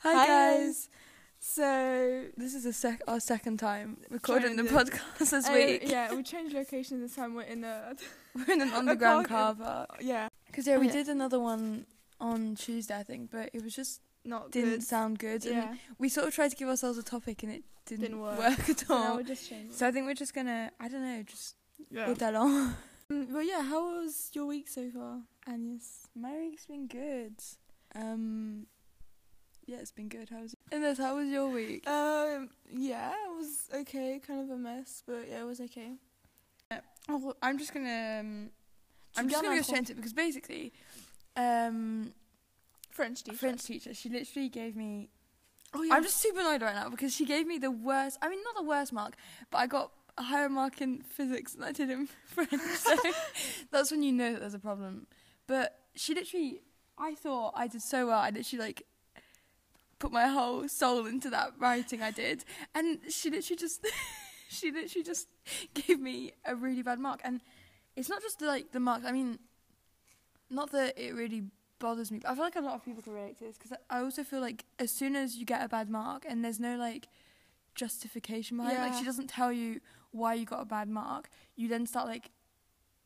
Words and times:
Hi, 0.00 0.14
Hi, 0.14 0.26
guys. 0.26 0.88
So 1.40 2.24
This 2.36 2.54
is 2.54 2.66
a 2.66 2.72
sec- 2.72 3.02
our 3.06 3.20
second 3.20 3.58
time 3.58 3.96
recording 4.10 4.56
the 4.56 4.64
podcast 4.64 5.30
this 5.30 5.32
uh, 5.48 5.52
week. 5.52 5.82
yeah, 5.86 6.12
we 6.14 6.22
changed 6.22 6.54
location 6.54 7.00
this 7.00 7.14
time. 7.16 7.34
We're 7.34 7.42
in 7.42 7.64
a 7.64 7.94
We're 8.34 8.54
in 8.54 8.60
an 8.62 8.70
underground 8.80 9.26
car 9.28 9.54
park- 9.54 9.98
yeah, 10.00 10.28
Because 10.46 10.66
yeah, 10.66 10.78
we 10.78 10.86
Yeah. 10.86 10.92
did 10.92 11.08
another 11.08 11.38
one 11.40 11.86
on 12.20 12.56
Tuesday, 12.56 12.96
I 12.98 13.02
think, 13.04 13.30
but 13.30 13.50
it 13.52 13.62
was 13.62 13.74
just 13.74 14.00
not 14.24 14.50
didn't 14.50 14.70
good. 14.70 14.82
sound 14.82 15.18
good. 15.18 15.44
Yeah, 15.44 15.70
And 15.70 15.78
we 15.98 16.08
sort 16.08 16.26
of 16.26 16.34
tried 16.34 16.50
to 16.50 16.56
give 16.56 16.68
ourselves 16.68 16.98
a 16.98 17.02
topic 17.02 17.42
and 17.44 17.52
it 17.52 17.62
didn't, 17.86 18.02
Didn't 18.02 18.20
work. 18.20 18.38
at 18.68 18.80
so 18.80 18.98
now 18.98 19.10
all. 19.10 19.16
we're 19.16 19.22
just 19.22 19.48
changing. 19.48 19.72
So 19.72 19.86
I 19.86 19.92
think 19.92 20.06
we're 20.06 20.14
just 20.14 20.34
gonna, 20.34 20.70
I 20.80 20.88
don't 20.88 21.02
know, 21.02 21.22
just 21.22 21.54
yeah. 21.90 22.06
au 22.08 22.14
talent. 22.14 22.74
Mm, 23.10 23.30
well, 23.32 23.42
yeah. 23.42 23.62
How 23.62 24.02
was 24.02 24.30
your 24.34 24.44
week 24.46 24.68
so 24.68 24.90
far, 24.90 25.20
Agnes? 25.46 26.08
My 26.14 26.36
week's 26.36 26.66
been 26.66 26.86
good. 26.88 27.36
Um, 27.94 28.66
yeah, 29.68 29.76
it's 29.76 29.92
been 29.92 30.08
good. 30.08 30.30
How's 30.30 30.54
Ines, 30.72 30.98
how 30.98 31.16
was 31.16 31.28
your 31.28 31.48
week? 31.48 31.86
Um, 31.86 32.50
yeah, 32.72 33.10
it 33.10 33.36
was 33.36 33.68
okay. 33.74 34.20
Kind 34.26 34.40
of 34.40 34.50
a 34.50 34.58
mess, 34.58 35.02
but 35.06 35.26
yeah, 35.28 35.42
it 35.42 35.46
was 35.46 35.60
okay. 35.60 35.92
Oh, 37.10 37.32
I'm 37.42 37.58
just 37.58 37.72
gonna, 37.72 38.18
um, 38.20 38.50
I'm 39.16 39.28
just 39.28 39.42
gonna 39.42 39.56
go 39.56 39.62
straight 39.62 39.78
into 39.78 39.92
it 39.92 39.96
because 39.96 40.12
basically, 40.12 40.72
um, 41.36 42.12
French 42.90 43.22
teacher. 43.22 43.36
French 43.36 43.64
teacher, 43.64 43.94
she 43.94 44.10
literally 44.10 44.48
gave 44.48 44.76
me 44.76 45.08
Oh 45.74 45.82
yeah. 45.82 45.94
I'm 45.94 46.02
just 46.02 46.16
super 46.16 46.40
annoyed 46.40 46.62
right 46.62 46.74
now 46.74 46.88
because 46.88 47.14
she 47.14 47.26
gave 47.26 47.46
me 47.46 47.58
the 47.58 47.70
worst. 47.70 48.18
I 48.22 48.28
mean, 48.28 48.38
not 48.42 48.56
the 48.56 48.68
worst 48.68 48.92
mark, 48.92 49.16
but 49.50 49.58
I 49.58 49.66
got 49.66 49.92
a 50.16 50.22
higher 50.22 50.48
mark 50.48 50.80
in 50.80 51.02
physics 51.02 51.52
than 51.52 51.64
I 51.64 51.72
did 51.72 51.90
in 51.90 52.08
French. 52.26 52.50
So 52.76 52.96
that's 53.70 53.90
when 53.90 54.02
you 54.02 54.12
know 54.12 54.32
that 54.32 54.40
there's 54.40 54.54
a 54.54 54.58
problem. 54.58 55.06
But 55.46 55.78
she 55.94 56.14
literally, 56.14 56.62
I 56.96 57.14
thought 57.14 57.52
I 57.54 57.68
did 57.68 57.82
so 57.82 58.06
well. 58.06 58.18
I 58.18 58.30
literally 58.30 58.64
like 58.64 58.82
put 59.98 60.12
my 60.12 60.26
whole 60.26 60.68
soul 60.68 61.06
into 61.06 61.30
that 61.30 61.52
writing 61.58 62.02
I 62.02 62.10
did, 62.10 62.44
and 62.74 62.98
she 63.08 63.30
literally 63.30 63.56
just, 63.56 63.86
she 64.48 64.70
literally 64.70 65.04
just 65.04 65.28
gave 65.74 66.00
me 66.00 66.32
a 66.44 66.54
really 66.54 66.82
bad 66.82 66.98
mark. 66.98 67.20
And 67.24 67.40
it's 67.96 68.08
not 68.08 68.22
just 68.22 68.40
like 68.40 68.72
the 68.72 68.80
mark. 68.80 69.02
I 69.04 69.12
mean, 69.12 69.38
not 70.50 70.70
that 70.72 70.98
it 70.98 71.14
really 71.14 71.44
bothers 71.78 72.10
me. 72.10 72.18
But 72.18 72.30
I 72.30 72.34
feel 72.34 72.44
like 72.44 72.56
a 72.56 72.60
lot 72.60 72.74
of 72.74 72.84
people 72.84 73.02
can 73.02 73.12
relate 73.12 73.38
to 73.38 73.44
this 73.44 73.56
because 73.56 73.76
I 73.90 74.00
also 74.00 74.24
feel 74.24 74.40
like 74.40 74.64
as 74.78 74.90
soon 74.90 75.16
as 75.16 75.36
you 75.36 75.44
get 75.44 75.64
a 75.64 75.68
bad 75.68 75.88
mark 75.88 76.24
and 76.28 76.44
there's 76.44 76.60
no 76.60 76.76
like 76.76 77.08
justification 77.74 78.56
behind 78.56 78.76
it, 78.76 78.80
like 78.80 78.94
she 78.94 79.04
doesn't 79.04 79.28
tell 79.28 79.52
you 79.52 79.80
why 80.10 80.34
you 80.34 80.44
got 80.44 80.60
a 80.60 80.64
bad 80.64 80.88
mark, 80.88 81.28
you 81.56 81.68
then 81.68 81.86
start 81.86 82.06
like 82.06 82.30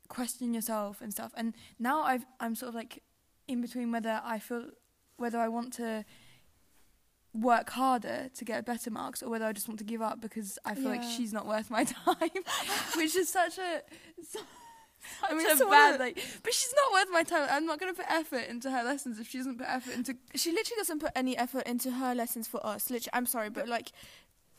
questioning 0.08 0.54
yourself 0.54 1.00
and 1.00 1.12
stuff. 1.12 1.32
And 1.36 1.54
now 1.78 2.02
I've 2.02 2.24
I'm 2.40 2.54
sort 2.54 2.70
of 2.70 2.74
like 2.74 3.02
in 3.48 3.60
between 3.60 3.92
whether 3.92 4.20
I 4.24 4.38
feel 4.38 4.66
whether 5.16 5.38
I 5.38 5.48
want 5.48 5.72
to 5.74 6.04
work 7.34 7.70
harder 7.70 8.28
to 8.34 8.44
get 8.44 8.66
better 8.66 8.90
marks 8.90 9.22
or 9.22 9.30
whether 9.30 9.46
I 9.46 9.52
just 9.52 9.68
want 9.68 9.78
to 9.78 9.84
give 9.84 10.02
up 10.02 10.20
because 10.20 10.58
I 10.64 10.74
feel 10.74 10.88
like 10.88 11.02
she's 11.02 11.32
not 11.32 11.46
worth 11.46 11.70
my 11.70 11.84
time, 12.06 12.30
which 12.96 13.16
is 13.16 13.28
such 13.28 13.58
a 13.58 13.82
such 14.22 14.42
I 15.28 15.34
mean, 15.34 15.56
so 15.56 15.68
bad 15.68 15.98
like 15.98 16.22
but 16.42 16.52
she's 16.52 16.74
not 16.76 16.92
worth 16.92 17.12
my 17.12 17.22
time. 17.22 17.48
I'm 17.50 17.66
not 17.66 17.80
gonna 17.80 17.94
put 17.94 18.10
effort 18.10 18.48
into 18.48 18.70
her 18.70 18.84
lessons 18.84 19.18
if 19.18 19.28
she 19.28 19.38
doesn't 19.38 19.58
put 19.58 19.68
effort 19.68 19.94
into 19.94 20.16
she 20.34 20.52
literally 20.52 20.78
doesn't 20.78 21.00
put 21.00 21.12
any 21.16 21.36
effort 21.36 21.66
into 21.66 21.90
her 21.90 22.14
lessons 22.14 22.46
for 22.46 22.64
us. 22.64 22.90
Literally, 22.90 23.10
I'm 23.12 23.26
sorry, 23.26 23.50
but 23.50 23.66
like, 23.66 23.92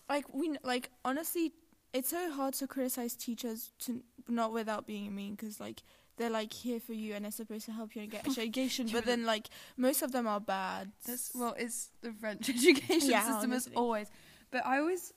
like 0.09 0.25
we 0.33 0.57
like 0.63 0.89
honestly, 1.05 1.53
it's 1.93 2.09
so 2.09 2.31
hard 2.31 2.55
to 2.55 2.67
criticize 2.67 3.15
teachers 3.15 3.71
to 3.79 4.03
not 4.27 4.51
without 4.51 4.87
being 4.87 5.13
mean 5.13 5.35
because 5.35 5.59
like 5.59 5.83
they're 6.17 6.29
like 6.29 6.53
here 6.53 6.79
for 6.79 6.93
you 6.93 7.13
and 7.15 7.25
they're 7.25 7.31
supposed 7.31 7.65
to 7.65 7.71
help 7.71 7.95
you 7.95 8.03
and 8.03 8.11
get 8.11 8.27
education, 8.37 8.87
but 8.91 9.05
then 9.05 9.25
like 9.25 9.49
most 9.77 10.01
of 10.01 10.11
them 10.11 10.27
are 10.27 10.39
bad. 10.39 10.91
That's 11.05 11.31
well, 11.35 11.55
it's 11.57 11.89
the 12.01 12.11
French 12.11 12.49
education 12.57 13.09
Yeah, 13.09 13.21
system 13.21 13.35
as 13.51 13.65
honestly. 13.67 13.73
always. 13.75 14.07
But 14.51 14.65
I 14.65 14.79
always, 14.79 15.13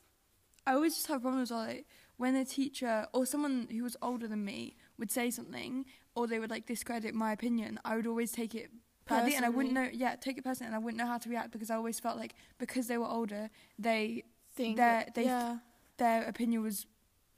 I 0.67 0.73
always 0.74 0.95
just 0.95 1.06
have 1.08 1.23
problems 1.23 1.51
with 1.51 1.58
like 1.58 1.86
when 2.17 2.35
a 2.35 2.45
teacher 2.45 3.06
or 3.12 3.27
someone 3.27 3.68
who 3.70 3.83
was 3.83 3.96
older 4.01 4.27
than 4.27 4.45
me 4.45 4.77
would 4.98 5.11
say 5.11 5.30
something 5.30 5.85
or 6.14 6.27
they 6.27 6.39
would 6.39 6.51
like 6.51 6.67
discredit 6.67 7.14
my 7.14 7.33
opinion. 7.33 7.79
I 7.85 7.96
would 7.96 8.06
always 8.06 8.33
take 8.33 8.55
it 8.55 8.70
badly, 9.06 9.35
and 9.36 9.45
I 9.45 9.51
wouldn't 9.51 9.74
know. 9.74 9.89
Yeah, 9.92 10.17
take 10.17 10.39
it 10.39 10.45
personally, 10.45 10.68
and 10.68 10.74
I 10.74 10.79
wouldn't 10.79 10.96
know 10.98 11.06
how 11.06 11.18
to 11.18 11.29
react 11.29 11.51
because 11.52 11.70
I 11.70 11.77
always 11.77 12.01
felt 12.01 12.17
like 12.17 12.35
because 12.58 12.86
they 12.89 12.96
were 12.98 13.06
older, 13.06 13.51
they 13.79 14.24
Think 14.55 14.79
that- 14.79 15.14
they- 15.14 15.24
yeah. 15.27 15.58
their 15.98 16.24
opinion 16.24 16.62
was 16.62 16.86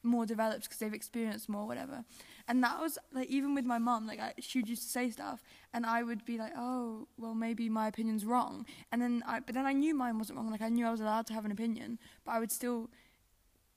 more 0.08 0.26
developed 0.26 0.64
because 0.64 0.78
they've 0.78 0.94
experienced 0.94 1.48
more, 1.48 1.66
whatever. 1.66 2.04
And 2.48 2.62
that 2.64 2.80
was 2.80 2.98
like 3.12 3.28
even 3.28 3.54
with 3.54 3.64
my 3.64 3.78
mum, 3.78 4.06
like 4.06 4.20
I, 4.20 4.32
she 4.40 4.58
would 4.58 4.68
used 4.68 4.82
to 4.82 4.88
say 4.88 5.10
stuff, 5.10 5.42
and 5.72 5.84
I 5.86 6.02
would 6.02 6.24
be 6.24 6.38
like, 6.38 6.52
oh, 6.56 7.06
well 7.16 7.34
maybe 7.34 7.68
my 7.68 7.88
opinion's 7.88 8.24
wrong. 8.24 8.66
And 8.90 9.00
then 9.02 9.22
I, 9.26 9.40
but 9.40 9.54
then 9.54 9.66
I 9.66 9.72
knew 9.72 9.94
mine 9.94 10.18
wasn't 10.18 10.38
wrong. 10.38 10.50
Like 10.50 10.62
I 10.62 10.68
knew 10.68 10.86
I 10.86 10.90
was 10.90 11.00
allowed 11.00 11.26
to 11.28 11.34
have 11.34 11.44
an 11.44 11.52
opinion, 11.52 11.98
but 12.24 12.32
I 12.32 12.38
would 12.40 12.50
still 12.50 12.90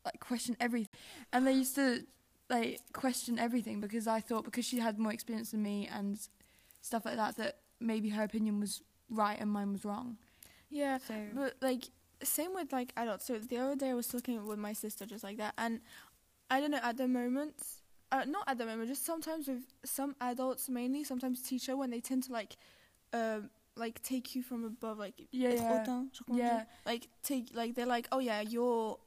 like 0.05 0.19
question 0.19 0.55
everything. 0.59 0.89
And 1.33 1.45
they 1.45 1.53
used 1.53 1.75
to 1.75 2.03
like 2.49 2.79
question 2.93 3.39
everything 3.39 3.79
because 3.79 4.07
I 4.07 4.19
thought 4.19 4.45
because 4.45 4.65
she 4.65 4.79
had 4.79 4.99
more 4.99 5.13
experience 5.13 5.51
than 5.51 5.63
me 5.63 5.89
and 5.91 6.19
stuff 6.81 7.05
like 7.05 7.15
that 7.15 7.37
that 7.37 7.57
maybe 7.79 8.09
her 8.09 8.23
opinion 8.23 8.59
was 8.59 8.81
right 9.09 9.39
and 9.39 9.49
mine 9.49 9.71
was 9.71 9.85
wrong. 9.85 10.17
Yeah, 10.69 10.97
So 10.99 11.13
but 11.33 11.55
like 11.61 11.89
same 12.23 12.53
with 12.53 12.71
like 12.71 12.93
adults. 12.95 13.25
So 13.25 13.37
the 13.39 13.57
other 13.57 13.75
day 13.75 13.89
I 13.89 13.93
was 13.93 14.07
talking 14.07 14.45
with 14.45 14.59
my 14.59 14.73
sister 14.73 15.05
just 15.05 15.23
like 15.23 15.37
that, 15.37 15.53
and 15.57 15.81
I 16.51 16.59
don't 16.59 16.71
know 16.71 16.79
at 16.83 16.97
the 16.97 17.07
moment, 17.07 17.55
uh, 18.11 18.25
not 18.27 18.43
at 18.47 18.57
the 18.57 18.65
moment, 18.65 18.89
just 18.89 19.05
sometimes 19.05 19.47
with 19.47 19.63
some 19.85 20.15
adults 20.19 20.69
mainly, 20.69 21.03
sometimes 21.03 21.41
teacher 21.41 21.77
when 21.77 21.89
they 21.89 22.01
tend 22.01 22.23
to 22.23 22.31
like, 22.33 22.57
um, 23.13 23.49
like 23.77 24.03
take 24.03 24.35
you 24.35 24.43
from 24.43 24.65
above, 24.65 24.99
like 24.99 25.13
yeah, 25.31 25.53
yeah, 25.53 25.61
hautain, 25.61 26.09
je 26.11 26.23
crois 26.23 26.35
qu'on 26.35 26.35
dit. 26.35 26.43
yeah. 26.43 26.65
like 26.85 27.07
take 27.23 27.45
like 27.53 27.73
they're 27.75 27.85
like 27.85 28.07
oh 28.11 28.19
yeah 28.19 28.41
you're 28.41 28.97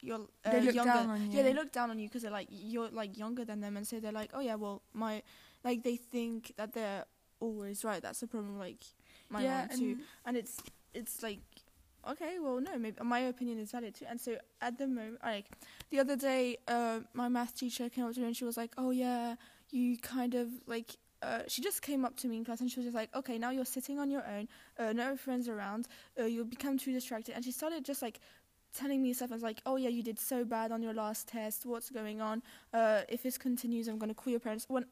you're 0.00 0.26
uh, 0.44 0.50
They 0.50 0.60
look 0.62 0.74
younger. 0.74 0.92
down 0.92 1.10
on 1.10 1.30
you. 1.30 1.36
Yeah, 1.36 1.42
they 1.42 1.52
look 1.54 1.72
down 1.72 1.90
on 1.90 1.98
you 1.98 2.08
because 2.08 2.22
they're 2.22 2.30
like 2.30 2.48
you're 2.50 2.88
like 2.88 3.18
younger 3.18 3.44
than 3.44 3.60
them, 3.60 3.76
and 3.76 3.86
so 3.86 4.00
they're 4.00 4.12
like 4.12 4.30
oh 4.34 4.40
yeah 4.40 4.54
well 4.56 4.82
my 4.94 5.22
like 5.62 5.82
they 5.82 5.96
think 5.96 6.52
that 6.56 6.72
they're 6.72 7.04
always 7.40 7.84
right. 7.84 8.00
That's 8.02 8.20
the 8.20 8.26
problem. 8.26 8.58
Like 8.58 8.82
my 9.28 9.42
yeah, 9.42 9.66
mom 9.70 9.78
too 9.78 9.98
and 10.24 10.36
it's 10.36 10.56
it's 10.94 11.22
like 11.22 11.40
okay 12.08 12.38
well 12.40 12.60
no 12.60 12.78
maybe 12.78 12.96
my 13.02 13.20
opinion 13.20 13.58
is 13.58 13.72
valid 13.72 13.94
too. 13.94 14.04
And 14.08 14.20
so 14.20 14.36
at 14.60 14.78
the 14.78 14.86
moment 14.86 15.18
like 15.22 15.46
the 15.90 16.00
other 16.00 16.16
day 16.16 16.58
uh, 16.68 17.00
my 17.12 17.28
math 17.28 17.56
teacher 17.56 17.88
came 17.88 18.04
up 18.04 18.14
to 18.14 18.20
me 18.20 18.26
and 18.26 18.36
she 18.36 18.44
was 18.44 18.56
like 18.56 18.72
oh 18.78 18.90
yeah 18.90 19.36
you 19.70 19.98
kind 19.98 20.34
of 20.34 20.48
like 20.66 20.96
uh, 21.22 21.40
she 21.48 21.62
just 21.62 21.80
came 21.80 22.04
up 22.04 22.16
to 22.18 22.28
me 22.28 22.36
in 22.36 22.44
class 22.44 22.60
and 22.60 22.70
she 22.70 22.78
was 22.78 22.84
just 22.84 22.94
like 22.94 23.14
okay 23.14 23.38
now 23.38 23.50
you're 23.50 23.64
sitting 23.64 23.98
on 23.98 24.10
your 24.10 24.24
own 24.26 24.46
uh, 24.78 24.92
no 24.92 25.16
friends 25.16 25.48
around 25.48 25.88
uh, 26.20 26.24
you'll 26.24 26.44
become 26.44 26.78
too 26.78 26.92
distracted. 26.92 27.34
And 27.34 27.44
she 27.44 27.52
started 27.52 27.84
just 27.84 28.02
like 28.02 28.20
telling 28.76 29.02
me 29.02 29.12
stuff. 29.12 29.30
I 29.30 29.34
was 29.34 29.42
like 29.42 29.62
oh 29.66 29.76
yeah 29.76 29.88
you 29.88 30.02
did 30.02 30.18
so 30.18 30.44
bad 30.44 30.72
on 30.72 30.82
your 30.82 30.94
last 30.94 31.28
test. 31.28 31.64
What's 31.64 31.90
going 31.90 32.20
on? 32.20 32.42
Uh, 32.72 33.02
if 33.08 33.22
this 33.22 33.38
continues 33.38 33.88
i'm 33.88 33.98
going 33.98 34.08
to 34.08 34.14
call 34.14 34.30
your 34.30 34.40
parents. 34.40 34.66
When 34.68 34.84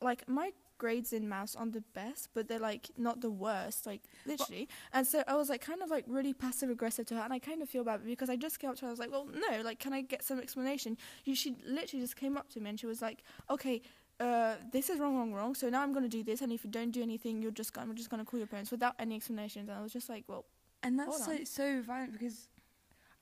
like 0.00 0.28
my 0.28 0.52
grades 0.78 1.12
in 1.12 1.28
maths 1.28 1.56
aren't 1.56 1.72
the 1.72 1.84
best 1.94 2.28
but 2.34 2.48
they're 2.48 2.58
like 2.58 2.90
not 2.96 3.20
the 3.20 3.30
worst 3.30 3.86
like 3.86 4.02
literally. 4.26 4.68
And 4.92 5.06
so 5.06 5.22
I 5.26 5.34
was 5.34 5.48
like 5.48 5.60
kind 5.60 5.82
of 5.82 5.90
like 5.90 6.04
really 6.06 6.32
passive 6.34 6.70
aggressive 6.70 7.06
to 7.06 7.14
her 7.14 7.22
and 7.22 7.32
I 7.32 7.38
kind 7.38 7.62
of 7.62 7.68
feel 7.68 7.84
bad 7.84 8.04
because 8.04 8.30
I 8.30 8.36
just 8.36 8.58
came 8.58 8.70
up 8.70 8.76
to 8.76 8.82
her 8.82 8.88
I 8.88 8.90
was 8.90 8.98
like 8.98 9.10
well 9.10 9.26
no 9.26 9.62
like 9.62 9.78
can 9.78 9.92
I 9.92 10.02
get 10.02 10.22
some 10.22 10.38
explanation? 10.38 10.96
You 11.24 11.34
she 11.34 11.56
literally 11.66 12.02
just 12.02 12.16
came 12.16 12.36
up 12.36 12.48
to 12.50 12.60
me 12.60 12.70
and 12.70 12.80
she 12.80 12.86
was 12.86 13.00
like 13.02 13.22
okay 13.50 13.82
uh, 14.18 14.54
this 14.72 14.88
is 14.88 14.98
wrong 14.98 15.14
wrong 15.18 15.32
wrong 15.32 15.54
so 15.54 15.68
now 15.68 15.82
I'm 15.82 15.92
gonna 15.92 16.08
do 16.08 16.22
this 16.24 16.40
and 16.40 16.50
if 16.50 16.64
you 16.64 16.70
don't 16.70 16.90
do 16.90 17.02
anything 17.02 17.42
you're 17.42 17.50
just 17.50 17.76
I'm 17.76 17.94
just 17.94 18.08
gonna 18.08 18.24
call 18.24 18.38
your 18.38 18.46
parents 18.46 18.70
without 18.70 18.94
any 18.98 19.14
explanations 19.16 19.68
and 19.68 19.78
I 19.78 19.82
was 19.82 19.92
just 19.92 20.08
like 20.08 20.24
well 20.26 20.46
And 20.82 20.98
that's 20.98 21.24
so, 21.24 21.38
so 21.44 21.82
violent 21.82 22.12
because, 22.12 22.48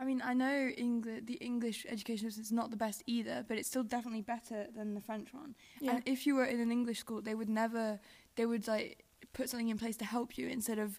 I 0.00 0.04
mean, 0.04 0.20
I 0.24 0.34
know 0.34 0.70
Engli- 0.76 1.24
the 1.24 1.34
English 1.34 1.86
education 1.88 2.28
system 2.28 2.42
is 2.42 2.52
not 2.52 2.70
the 2.70 2.76
best 2.76 3.02
either, 3.06 3.44
but 3.46 3.58
it's 3.58 3.68
still 3.68 3.84
definitely 3.84 4.22
better 4.22 4.66
than 4.74 4.94
the 4.94 5.00
French 5.00 5.32
one. 5.32 5.54
yeah 5.80 5.92
And 5.92 6.02
if 6.04 6.26
you 6.26 6.34
were 6.34 6.44
in 6.44 6.60
an 6.60 6.72
English 6.72 6.98
school, 6.98 7.22
they 7.22 7.34
would 7.34 7.48
never, 7.48 8.00
they 8.36 8.46
would 8.46 8.66
like 8.66 9.04
put 9.32 9.48
something 9.50 9.68
in 9.68 9.78
place 9.78 9.96
to 9.98 10.04
help 10.04 10.36
you 10.38 10.48
instead 10.48 10.78
of 10.78 10.98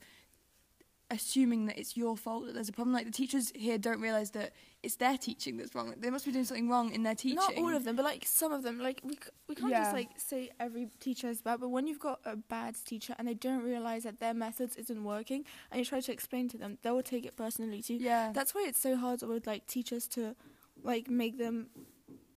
assuming 1.12 1.68
that 1.68 1.78
it's 1.78 1.96
your 1.96 2.18
fault 2.18 2.46
that 2.48 2.54
there's 2.56 2.70
a 2.70 2.72
problem. 2.72 2.94
Like 2.94 3.06
the 3.06 3.12
teachers 3.12 3.52
here 3.56 3.78
don't 3.78 4.02
realize 4.02 4.32
that 4.32 4.54
it's 4.82 4.96
their 4.96 5.18
teaching 5.18 5.58
that's 5.58 5.74
wrong. 5.76 5.88
Like, 5.90 6.02
they 6.02 6.10
must 6.10 6.26
be 6.26 6.32
doing 6.32 6.46
something 6.46 6.70
wrong 6.70 6.92
in 6.94 7.04
their 7.04 7.16
teaching. 7.16 7.36
not 7.36 7.56
all 7.58 7.76
of 7.76 7.84
them 7.84 7.96
but 7.96 8.06
like 8.06 8.24
some 8.26 8.52
of 8.52 8.64
them 8.64 8.80
like 8.80 9.02
we 9.04 9.14
c- 9.14 9.30
we 9.48 9.56
can't 9.56 9.72
Yeah. 9.72 9.84
just 9.84 9.94
like 9.94 10.10
say 10.18 10.50
every 10.60 10.90
teacher 11.00 11.28
is 11.30 11.42
bad 11.42 11.60
but 11.60 11.70
when 11.70 11.86
you've 11.88 12.00
got 12.00 12.20
a 12.26 12.36
bad 12.36 12.76
teacher 12.86 13.16
and 13.18 13.28
they 13.28 13.34
don't 13.36 13.64
realize 13.64 14.04
that 14.04 14.20
their 14.20 14.34
methods 14.34 14.76
isn't 14.76 15.04
working 15.04 15.46
and 15.72 15.80
you 15.80 15.86
try 15.86 16.02
to 16.02 16.12
explain 16.12 16.50
to 16.50 16.58
them 16.58 16.78
they 16.82 16.92
will 16.92 17.04
take 17.04 17.26
it 17.26 17.36
personally 17.36 17.82
too 17.82 17.96
Yeah. 17.96 18.32
That's 18.34 18.54
why 18.56 18.66
it's 18.68 18.80
so 18.80 18.96
hard 18.96 19.22
with 19.22 19.46
like 19.48 19.66
teachers 19.68 20.08
to 20.10 20.36
like 20.84 21.10
make 21.10 21.38
them. 21.38 21.70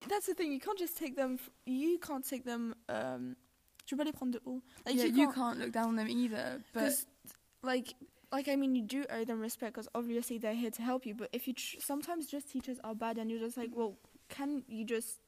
That's 0.08 0.26
the 0.26 0.34
thing. 0.34 0.52
You 0.52 0.60
can't 0.60 0.78
just 0.78 0.96
take 0.96 1.16
them. 1.16 1.34
f- 1.40 1.50
You 1.64 1.98
can't 1.98 2.24
take 2.24 2.44
them. 2.44 2.74
Um, 2.88 3.34
je 3.86 3.94
peux 3.96 3.98
pas 3.98 4.04
les 4.04 4.12
prendre 4.12 4.32
de 4.32 4.40
haut. 4.44 4.62
Like 4.84 4.94
yeah, 4.96 5.04
you, 5.06 5.10
you 5.16 5.26
can't, 5.26 5.34
can't 5.34 5.58
look 5.58 5.72
down 5.72 5.88
on 5.88 5.96
them 5.96 6.08
either. 6.08 6.62
But 6.72 6.92
like 7.62 7.94
like 8.32 8.49
I 8.49 8.56
mean 8.56 8.75
you 8.75 8.82
do 8.82 9.05
owe 9.11 9.25
them 9.25 9.40
respect 9.40 9.75
because 9.75 9.88
obviously 9.94 10.38
they're 10.38 10.55
here 10.55 10.70
to 10.70 10.82
help 10.82 11.06
you. 11.06 11.14
But 11.14 11.31
if 11.32 11.46
you 11.46 11.55
tr- 11.55 11.76
sometimes 11.81 12.26
just 12.26 12.50
teachers 12.50 12.78
are 12.84 12.94
bad 12.94 13.19
and 13.19 13.31
you're 13.31 13.40
just 13.40 13.56
like, 13.56 13.70
well, 13.75 13.94
can 14.28 14.62
you 14.69 14.84
just 14.84 15.20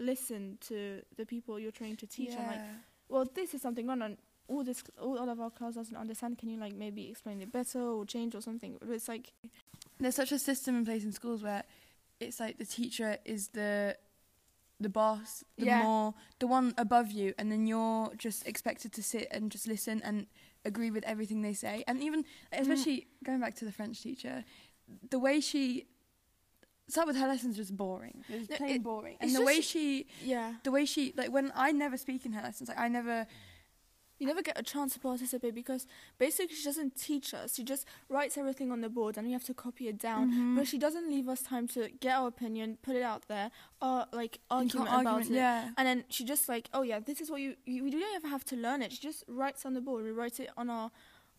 listen 0.00 0.58
to 0.60 1.02
the 1.16 1.24
people 1.24 1.58
you're 1.58 1.70
trying 1.70 1.96
to 1.96 2.06
teach 2.06 2.30
and 2.30 2.46
like 2.46 2.60
well, 3.08 3.26
this 3.34 3.54
is 3.54 3.62
something 3.62 3.86
wrong, 3.86 4.02
and 4.02 4.16
all 4.48 4.64
this, 4.64 4.82
all, 5.00 5.18
all 5.18 5.28
of 5.28 5.40
our 5.40 5.50
class 5.50 5.74
doesn't 5.74 5.96
understand. 5.96 6.38
Can 6.38 6.48
you 6.48 6.58
like 6.58 6.74
maybe 6.74 7.08
explain 7.08 7.40
it 7.40 7.52
better 7.52 7.80
or 7.80 8.04
change 8.04 8.34
or 8.34 8.40
something? 8.40 8.76
But 8.80 8.90
it's 8.90 9.08
like, 9.08 9.32
There's 10.00 10.14
such 10.14 10.32
a 10.32 10.38
system 10.38 10.76
in 10.76 10.84
place 10.84 11.04
in 11.04 11.12
schools 11.12 11.42
where 11.42 11.64
it's 12.20 12.40
like 12.40 12.58
the 12.58 12.64
teacher 12.64 13.18
is 13.24 13.48
the 13.48 13.96
the 14.80 14.88
boss, 14.88 15.44
the 15.56 15.66
Yeah. 15.66 15.82
more 15.82 16.14
the 16.38 16.46
one 16.46 16.74
above 16.76 17.10
you, 17.12 17.32
and 17.38 17.50
then 17.50 17.66
you're 17.66 18.12
just 18.16 18.46
expected 18.46 18.92
to 18.92 19.02
sit 19.02 19.28
and 19.30 19.50
just 19.50 19.66
listen 19.66 20.02
and 20.02 20.26
agree 20.64 20.90
with 20.90 21.04
everything 21.04 21.42
they 21.42 21.54
say. 21.54 21.84
And 21.86 22.02
even 22.02 22.24
Mm. 22.24 22.60
especially 22.60 23.06
going 23.22 23.40
back 23.40 23.54
to 23.56 23.64
the 23.64 23.72
French 23.72 24.02
teacher, 24.02 24.44
the 25.10 25.18
way 25.18 25.40
she 25.40 25.86
start 26.88 27.06
with 27.06 27.16
her 27.16 27.26
lessons 27.28 27.56
just 27.56 27.74
boring. 27.76 28.24
It 28.28 28.38
was 28.40 28.50
No, 28.50 28.56
plain 28.56 28.70
it- 28.76 28.82
boring. 28.82 29.16
And 29.20 29.34
the 29.34 29.42
way 29.42 29.60
she 29.60 30.06
yeah, 30.22 30.56
the 30.64 30.70
way 30.70 30.84
she 30.84 31.12
like 31.16 31.30
when 31.30 31.50
I 31.54 31.72
never 31.72 31.96
speak 31.96 32.26
in 32.26 32.32
her 32.32 32.42
lessons, 32.42 32.68
like 32.68 32.78
I 32.78 32.88
never 32.88 33.26
you 34.18 34.26
never 34.26 34.42
get 34.42 34.58
a 34.58 34.62
chance 34.62 34.92
to 34.94 35.00
participate 35.00 35.54
because 35.54 35.86
basically 36.18 36.54
she 36.54 36.64
doesn't 36.64 36.96
teach 36.96 37.34
us. 37.34 37.54
She 37.56 37.64
just 37.64 37.86
writes 38.08 38.38
everything 38.38 38.70
on 38.70 38.80
the 38.80 38.88
board 38.88 39.16
and 39.18 39.26
we 39.26 39.32
have 39.32 39.44
to 39.44 39.54
copy 39.54 39.88
it 39.88 39.98
down. 39.98 40.30
Mhm. 40.30 40.56
But 40.56 40.66
she 40.68 40.78
doesn't 40.78 41.08
leave 41.10 41.28
us 41.28 41.42
time 41.42 41.66
to 41.68 41.88
get 42.00 42.14
our 42.16 42.28
opinion, 42.28 42.78
put 42.82 42.94
it 42.96 43.02
out 43.02 43.26
there, 43.28 43.50
or 43.82 44.06
like 44.12 44.36
You 44.36 44.40
argument 44.50 44.88
about 44.88 45.06
argument, 45.06 45.30
it. 45.30 45.34
Yeah. 45.34 45.70
And 45.76 45.86
then 45.88 46.04
she 46.08 46.24
just 46.24 46.48
like, 46.48 46.68
oh 46.72 46.82
yeah, 46.82 47.00
this 47.00 47.20
is 47.20 47.30
what 47.30 47.40
you, 47.40 47.56
you 47.66 47.82
we 47.84 47.90
don't 47.90 48.02
even 48.16 48.30
have 48.30 48.44
to 48.46 48.56
learn 48.56 48.82
it. 48.82 48.92
She 48.92 49.00
just 49.00 49.24
writes 49.26 49.66
on 49.66 49.74
the 49.74 49.80
board. 49.80 50.04
We 50.04 50.10
write 50.12 50.38
it 50.40 50.50
on 50.56 50.70
our. 50.70 50.90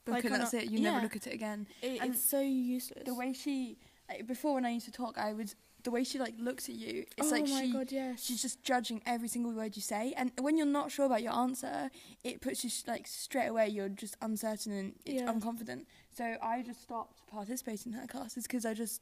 Book 0.03 0.13
like 0.15 0.25
and 0.25 0.35
that's 0.35 0.53
a- 0.53 0.59
it. 0.61 0.69
You 0.69 0.77
yeah. 0.79 0.91
never 0.91 1.03
look 1.03 1.15
at 1.15 1.25
it 1.25 1.33
again. 1.33 1.65
It, 1.81 1.99
it's 2.03 2.29
so 2.29 2.39
useless. 2.39 3.05
The 3.05 3.15
way 3.15 3.33
she 3.33 3.77
like 4.07 4.27
before 4.27 4.53
when 4.53 4.63
I 4.65 4.69
used 4.69 4.85
to 4.85 4.91
talk, 4.91 5.17
I 5.17 5.33
would 5.33 5.51
the 5.85 5.91
way 5.91 6.03
she 6.03 6.19
like 6.19 6.33
looks 6.37 6.67
at 6.67 6.75
you. 6.75 7.05
It's 7.17 7.27
oh 7.27 7.31
like 7.31 7.47
my 7.47 7.61
she 7.65 7.71
god, 7.71 7.91
yes. 7.91 8.25
she's 8.25 8.41
just 8.41 8.61
judging 8.63 9.01
every 9.05 9.27
single 9.29 9.53
word 9.53 9.75
you 9.77 9.81
say, 9.81 10.13
and 10.17 10.31
when 10.41 10.57
you're 10.57 10.65
not 10.65 10.91
sure 10.91 11.05
about 11.05 11.23
your 11.23 11.33
answer, 11.33 11.89
it 12.23 12.41
puts 12.41 12.63
you 12.65 12.69
like 12.87 13.07
straight 13.07 13.47
away. 13.47 13.69
You're 13.69 13.87
just 13.89 14.17
uncertain 14.21 14.73
and 14.73 14.93
it's 15.05 15.21
Yeah. 15.21 15.31
unconfident. 15.31 15.85
So 16.17 16.35
I 16.41 16.61
just 16.63 16.81
stopped 16.81 17.25
participating 17.27 17.93
in 17.93 17.99
her 17.99 18.07
classes 18.07 18.43
because 18.43 18.65
I 18.65 18.73
just, 18.73 19.01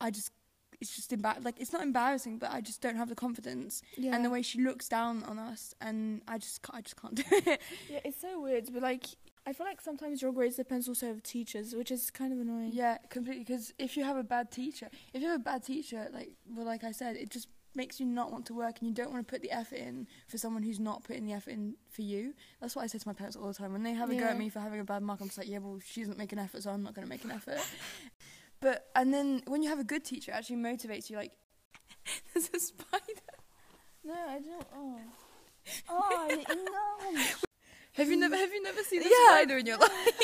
I 0.00 0.10
just. 0.10 0.30
It's 0.80 0.94
just 0.94 1.10
embar- 1.10 1.44
like 1.44 1.58
it's 1.58 1.72
not 1.72 1.82
embarrassing, 1.82 2.38
but 2.38 2.52
I 2.52 2.60
just 2.60 2.80
don't 2.80 2.94
have 2.94 3.08
the 3.08 3.16
confidence, 3.16 3.82
yeah. 3.96 4.14
and 4.14 4.24
the 4.24 4.30
way 4.30 4.42
she 4.42 4.62
looks 4.62 4.88
down 4.88 5.24
on 5.24 5.36
us, 5.36 5.74
and 5.80 6.22
I 6.28 6.38
just, 6.38 6.60
I 6.72 6.80
just 6.82 6.94
can't 7.02 7.16
do 7.16 7.24
it. 7.32 7.60
yeah, 7.90 7.98
it's 8.04 8.20
so 8.20 8.40
weird. 8.40 8.68
But 8.72 8.82
like, 8.82 9.06
I 9.48 9.54
feel 9.54 9.64
like 9.64 9.80
sometimes 9.80 10.20
your 10.20 10.30
grades 10.30 10.56
depends 10.56 10.88
also 10.88 11.10
of 11.10 11.22
teachers, 11.22 11.74
which 11.74 11.90
is 11.90 12.10
kind 12.10 12.34
of 12.34 12.38
annoying. 12.38 12.70
Yeah, 12.74 12.98
completely. 13.08 13.44
Because 13.44 13.72
if 13.78 13.96
you 13.96 14.04
have 14.04 14.18
a 14.18 14.22
bad 14.22 14.50
teacher, 14.50 14.90
if 15.14 15.22
you 15.22 15.28
have 15.28 15.40
a 15.40 15.42
bad 15.42 15.64
teacher, 15.64 16.06
like 16.12 16.32
well, 16.54 16.66
like 16.66 16.84
I 16.84 16.92
said, 16.92 17.16
it 17.16 17.30
just 17.30 17.48
makes 17.74 17.98
you 17.98 18.04
not 18.04 18.30
want 18.30 18.44
to 18.46 18.54
work, 18.54 18.76
and 18.80 18.88
you 18.90 18.94
don't 18.94 19.10
want 19.10 19.26
to 19.26 19.30
put 19.30 19.40
the 19.40 19.50
effort 19.50 19.76
in 19.76 20.06
for 20.26 20.36
someone 20.36 20.62
who's 20.62 20.78
not 20.78 21.02
putting 21.02 21.24
the 21.24 21.32
effort 21.32 21.52
in 21.52 21.76
for 21.88 22.02
you. 22.02 22.34
That's 22.60 22.76
what 22.76 22.82
I 22.82 22.88
say 22.88 22.98
to 22.98 23.08
my 23.08 23.14
parents 23.14 23.36
all 23.36 23.48
the 23.48 23.54
time. 23.54 23.72
When 23.72 23.82
they 23.84 23.94
have 23.94 24.10
a 24.10 24.16
go 24.16 24.26
at 24.26 24.36
me 24.36 24.50
for 24.50 24.60
having 24.60 24.80
a 24.80 24.84
bad 24.84 25.02
mark, 25.02 25.22
I'm 25.22 25.28
just 25.28 25.38
like, 25.38 25.48
yeah, 25.48 25.60
well, 25.60 25.78
she 25.82 26.02
doesn't 26.02 26.18
make 26.18 26.32
an 26.32 26.38
effort, 26.38 26.64
so 26.64 26.70
I'm 26.70 26.82
not 26.82 26.92
going 26.92 27.06
to 27.06 27.10
make 27.10 27.24
an 27.24 27.30
effort. 27.30 27.60
but 28.60 28.90
and 28.94 29.14
then 29.14 29.40
when 29.46 29.62
you 29.62 29.70
have 29.70 29.78
a 29.78 29.84
good 29.84 30.04
teacher, 30.04 30.30
it 30.30 30.34
actually 30.34 30.56
motivates 30.56 31.08
you. 31.08 31.16
Like, 31.16 31.32
there's 32.34 32.50
a 32.54 32.60
spider. 32.60 33.22
No, 34.04 34.12
I 34.12 34.40
don't. 34.40 34.66
Oh. 34.76 34.98
Oh 35.90 36.44
no! 37.12 37.47
Have 37.98 38.08
you 38.08 38.16
never 38.16 38.36
have 38.36 38.52
you 38.52 38.62
never 38.62 38.82
seen 38.82 39.02
a 39.02 39.04
Yeah. 39.04 39.28
spider 39.34 39.58
in 39.58 39.66
your 39.66 39.76
life? 39.86 39.90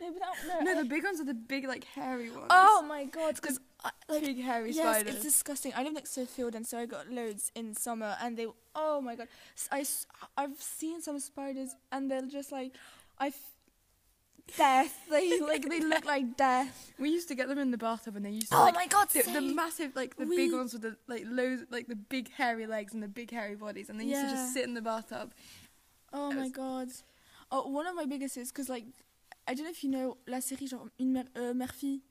No, 0.00 0.12
that, 0.14 0.64
no, 0.64 0.82
the 0.82 0.88
big 0.88 1.04
ones 1.04 1.20
are 1.20 1.24
the 1.24 1.34
big 1.34 1.66
like 1.66 1.84
hairy 1.84 2.30
ones. 2.30 2.46
Oh 2.50 2.84
my 2.88 3.04
god! 3.04 3.34
Because 3.34 3.58
like 3.84 4.22
big 4.24 4.40
hairy 4.42 4.70
yes, 4.72 4.96
spiders. 4.96 5.14
it's 5.16 5.24
disgusting. 5.24 5.72
I 5.76 5.82
live 5.82 5.92
next 5.92 6.14
to 6.14 6.22
a 6.22 6.26
field, 6.26 6.54
and 6.54 6.64
so 6.66 6.78
I 6.78 6.86
got 6.86 7.10
loads 7.10 7.50
in 7.54 7.74
summer, 7.74 8.16
and 8.22 8.36
they. 8.38 8.46
Oh 8.74 9.00
my 9.02 9.16
god! 9.16 9.28
I 9.72 9.84
have 10.38 10.56
seen 10.60 11.02
some 11.02 11.18
spiders, 11.20 11.74
and 11.92 12.10
they're 12.10 12.22
just 12.22 12.50
like, 12.52 12.72
I. 13.18 13.32
Death. 14.56 14.94
They 15.10 15.40
like 15.40 15.68
they 15.68 15.80
look 15.80 16.06
like 16.06 16.36
death. 16.38 16.92
We 16.98 17.10
used 17.10 17.28
to 17.28 17.34
get 17.34 17.48
them 17.48 17.58
in 17.58 17.70
the 17.70 17.76
bathtub, 17.78 18.16
and 18.16 18.24
they 18.24 18.30
used 18.30 18.50
to 18.50 18.56
Oh 18.56 18.62
like 18.62 18.74
my 18.74 18.86
god! 18.86 19.10
the, 19.10 19.22
the 19.22 19.40
massive, 19.42 19.94
like 19.94 20.16
the 20.16 20.24
We- 20.26 20.36
big 20.36 20.52
ones 20.52 20.72
with 20.72 20.82
the 20.82 20.96
like 21.06 21.24
loads, 21.26 21.64
like 21.70 21.86
the 21.88 21.96
big 21.96 22.32
hairy 22.32 22.66
legs 22.66 22.94
and 22.94 23.02
the 23.02 23.08
big 23.08 23.30
hairy 23.30 23.56
bodies, 23.56 23.90
and 23.90 24.00
they 24.00 24.04
used 24.04 24.22
to 24.22 24.30
just 24.30 24.54
sit 24.54 24.64
in 24.64 24.72
the 24.74 24.80
bathtub. 24.82 25.32
Oh 26.14 26.30
It 26.30 26.36
my 26.36 26.48
god. 26.48 26.88
Oh, 27.50 27.68
one 27.68 27.86
of 27.86 27.94
my 27.94 28.04
biggest 28.06 28.36
is 28.36 28.50
because 28.52 28.68
like, 28.68 28.84
I 29.46 29.54
don't 29.54 29.64
know 29.64 29.70
if 29.70 29.82
you 29.82 29.90
know 29.90 30.16
la 30.26 30.38
série 30.40 30.66
genre 30.68 30.88
une 31.00 31.12
mère, 31.12 31.24
euh, 31.36 31.54
mère 31.54 31.72
fille. 31.72 32.02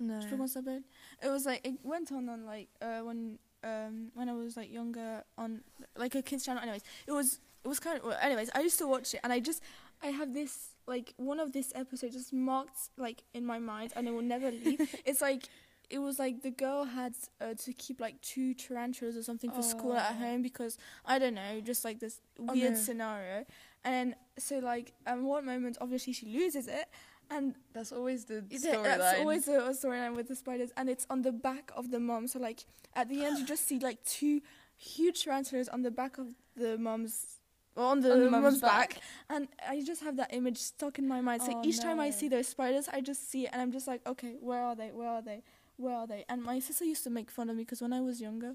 No. 0.00 0.14
Je 0.20 0.24
sais 0.24 0.30
pas 0.30 0.36
comment 0.36 0.46
ça 0.48 0.54
s'appelle. 0.60 0.82
It 1.22 1.28
was 1.30 1.44
like 1.46 1.66
it 1.66 1.74
went 1.84 2.10
on 2.12 2.28
on 2.28 2.44
like 2.46 2.68
uh, 2.82 3.00
when 3.04 3.38
um 3.62 4.10
when 4.14 4.28
I 4.28 4.32
was 4.34 4.56
like 4.56 4.70
younger 4.72 5.22
on 5.38 5.60
like 5.96 6.14
a 6.16 6.22
kids 6.22 6.44
channel. 6.44 6.62
Anyways, 6.62 6.82
it 7.06 7.12
was 7.12 7.40
it 7.64 7.68
was 7.68 7.80
kind 7.80 7.98
of 7.98 8.04
well, 8.04 8.18
anyways. 8.20 8.50
I 8.54 8.60
used 8.60 8.78
to 8.78 8.86
watch 8.88 9.14
it 9.14 9.20
and 9.24 9.32
I 9.32 9.40
just 9.40 9.62
I 10.02 10.08
have 10.08 10.32
this 10.34 10.70
like 10.86 11.14
one 11.16 11.40
of 11.40 11.52
this 11.52 11.72
episode 11.74 12.12
just 12.12 12.32
marked 12.32 12.90
like 12.98 13.22
in 13.34 13.44
my 13.46 13.58
mind 13.58 13.92
and 13.96 14.06
it 14.08 14.10
will 14.12 14.22
never 14.22 14.50
leave. 14.50 14.80
it's 15.06 15.20
like 15.22 15.48
it 15.90 15.98
was 15.98 16.18
like 16.18 16.42
the 16.42 16.50
girl 16.50 16.84
had 16.84 17.14
uh, 17.40 17.54
to 17.54 17.72
keep 17.72 18.00
like 18.00 18.20
two 18.20 18.52
tarantulas 18.54 19.16
or 19.16 19.22
something 19.22 19.50
for 19.50 19.62
school 19.62 19.94
at 19.94 20.12
Oh. 20.12 20.14
home 20.24 20.42
because 20.42 20.76
I 21.04 21.18
don't 21.18 21.34
know, 21.34 21.60
just 21.62 21.84
like 21.84 22.00
this 22.00 22.20
Oh, 22.38 22.52
weird 22.52 22.72
no. 22.72 22.78
scenario. 22.78 23.44
And 23.84 24.14
so 24.38 24.58
like 24.58 24.92
at 25.06 25.18
one 25.18 25.44
moment 25.44 25.78
obviously 25.80 26.12
she 26.12 26.26
loses 26.26 26.66
it 26.68 26.86
and 27.30 27.54
That's 27.72 27.92
always 27.92 28.24
the 28.24 28.42
storyline. 28.50 28.82
That's 28.84 29.18
always 29.18 29.48
a 29.48 29.52
storyline 29.72 30.14
with 30.14 30.28
the 30.28 30.36
spiders, 30.36 30.70
and 30.76 30.88
it's 30.88 31.06
on 31.10 31.22
the 31.22 31.32
back 31.32 31.70
of 31.76 31.90
the 31.90 32.00
mom. 32.00 32.26
So 32.28 32.38
like 32.38 32.64
at 32.94 33.08
the 33.08 33.24
end, 33.24 33.38
you 33.38 33.46
just 33.46 33.66
see 33.66 33.78
like 33.78 34.04
two 34.04 34.40
huge 34.76 35.24
tarantulas 35.24 35.68
on 35.68 35.82
the 35.82 35.90
back 35.90 36.18
of 36.18 36.28
the 36.56 36.76
mom's. 36.78 37.40
Or 37.76 37.86
on 37.86 38.00
the, 38.00 38.12
On 38.12 38.20
the 38.20 38.30
mom's, 38.30 38.42
mum's 38.44 38.60
back. 38.60 38.90
back. 38.94 39.02
and 39.30 39.48
I 39.68 39.82
just 39.82 40.00
have 40.04 40.16
that 40.18 40.32
image 40.32 40.58
stuck 40.58 41.00
in 41.00 41.08
my 41.08 41.20
mind. 41.20 41.42
So 41.42 41.52
Oh, 41.56 41.62
each 41.64 41.80
time 41.80 41.98
I 41.98 42.10
see 42.10 42.28
those 42.28 42.46
spiders, 42.46 42.88
I 42.88 43.00
just 43.00 43.28
see 43.28 43.46
it, 43.46 43.50
and 43.52 43.60
I'm 43.60 43.72
just 43.72 43.88
like, 43.88 44.00
okay, 44.06 44.36
where 44.40 44.62
are 44.62 44.76
they? 44.76 44.90
Where 44.92 45.08
are 45.08 45.22
they? 45.22 45.42
Where 45.76 45.96
are 45.96 46.06
they? 46.06 46.24
And 46.28 46.40
my 46.40 46.60
sister 46.60 46.84
used 46.84 47.02
to 47.02 47.10
make 47.10 47.32
fun 47.32 47.50
of 47.50 47.56
me 47.56 47.64
because 47.64 47.82
when 47.82 47.92
I 47.92 48.00
was 48.00 48.20
younger, 48.20 48.54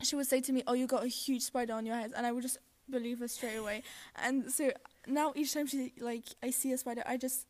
she 0.00 0.14
would 0.14 0.28
say 0.28 0.40
to 0.42 0.52
me, 0.52 0.62
"Oh, 0.66 0.74
you 0.74 0.86
got 0.86 1.02
a 1.02 1.08
huge 1.08 1.42
spider 1.42 1.72
on 1.72 1.84
your 1.86 1.96
head," 1.96 2.12
and 2.16 2.24
I 2.24 2.30
would 2.30 2.42
just 2.42 2.58
believe 2.90 3.20
her 3.20 3.28
straight 3.28 3.56
away. 3.56 3.82
And 4.16 4.50
so 4.50 4.70
now 5.06 5.32
each 5.34 5.54
time 5.54 5.66
she 5.66 5.92
like 6.00 6.24
I 6.42 6.50
see 6.50 6.72
a 6.72 6.78
spider, 6.78 7.02
I 7.06 7.16
just 7.16 7.46